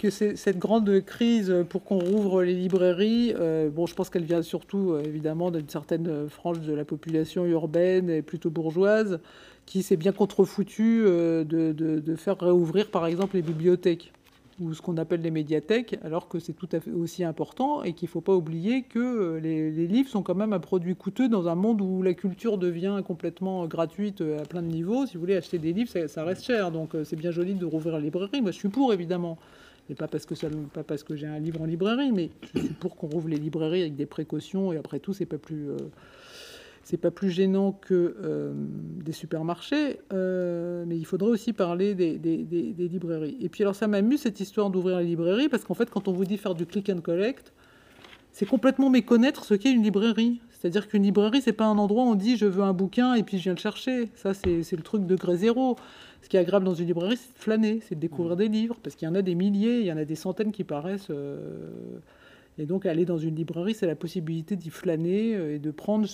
[0.00, 4.42] que cette grande crise pour qu'on rouvre les librairies, euh, bon, je pense qu'elle vient
[4.42, 9.20] surtout euh, évidemment d'une certaine frange de la population urbaine et plutôt bourgeoise
[9.66, 14.12] qui s'est bien contrefoutu de, de, faire réouvrir par exemple les bibliothèques
[14.60, 17.92] ou ce qu'on appelle les médiathèques, alors que c'est tout à fait aussi important et
[17.92, 21.28] qu'il ne faut pas oublier que euh, les, livres sont quand même un produit coûteux
[21.28, 25.06] dans un monde où la culture devient complètement gratuite euh, à plein de niveaux.
[25.06, 27.64] Si vous voulez acheter des livres, ça, reste cher, donc euh, c'est bien joli de
[27.64, 28.40] rouvrir la librairie.
[28.40, 29.38] Moi, je suis pour, évidemment.
[29.90, 32.60] Et pas parce que, ça, pas parce que j'ai un livre en librairie, mais je
[32.60, 35.68] suis pour qu'on rouvre les librairies avec des précautions, et après tout, c'est pas plus
[36.84, 42.18] c'est pas plus gênant que euh, des supermarchés, euh, mais il faudrait aussi parler des,
[42.78, 43.38] librairies.
[43.40, 46.12] Et puis alors ça m'amuse cette histoire d'ouvrir les librairies, parce qu'en fait quand on
[46.12, 47.52] vous dit faire du click and collect,
[48.32, 50.40] c'est complètement méconnaître ce qu'est une librairie.
[50.64, 53.22] C'est-à-dire qu'une librairie, c'est pas un endroit où on dit je veux un bouquin et
[53.22, 54.08] puis je viens le chercher.
[54.14, 55.76] Ça, c'est le truc degré zéro.
[56.22, 58.38] Ce qui est agréable dans une librairie, c'est de flâner, c'est de découvrir mmh.
[58.38, 60.52] des livres, parce qu'il y en a des milliers, il y en a des centaines
[60.52, 61.08] qui paraissent...
[61.10, 61.58] Euh,
[62.56, 66.08] et donc aller dans une librairie, c'est la possibilité d'y flâner euh, et de prendre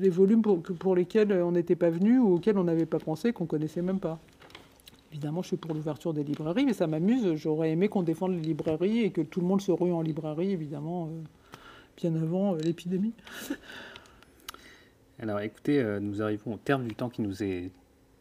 [0.00, 3.46] les volumes pour, lesquels on n'était pas venu ou auxquels on n'avait pas pensé, qu'on
[3.46, 4.18] connaissait même pas.
[5.12, 7.36] Évidemment, je suis pour l'ouverture des librairies, mais ça m'amuse.
[7.36, 10.50] J'aurais aimé qu'on défende les librairies et que tout le monde se rue en librairie,
[10.50, 11.20] évidemment, euh,
[12.00, 13.12] bien avant euh, l'épidémie.
[15.20, 17.70] Alors écoutez, nous arrivons au terme du temps qui nous est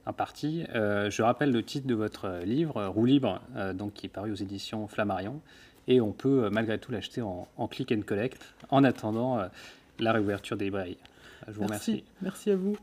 [0.06, 0.66] imparti.
[0.74, 3.42] je rappelle le titre de votre livre, Roue libre,
[3.74, 5.40] donc, qui est paru aux éditions Flammarion
[5.90, 9.48] et on peut euh, malgré tout l'acheter en, click and collect en attendant euh,
[10.00, 10.98] la réouverture des librairies.
[11.48, 12.06] Je vous remercie.
[12.22, 12.78] Merci à vous.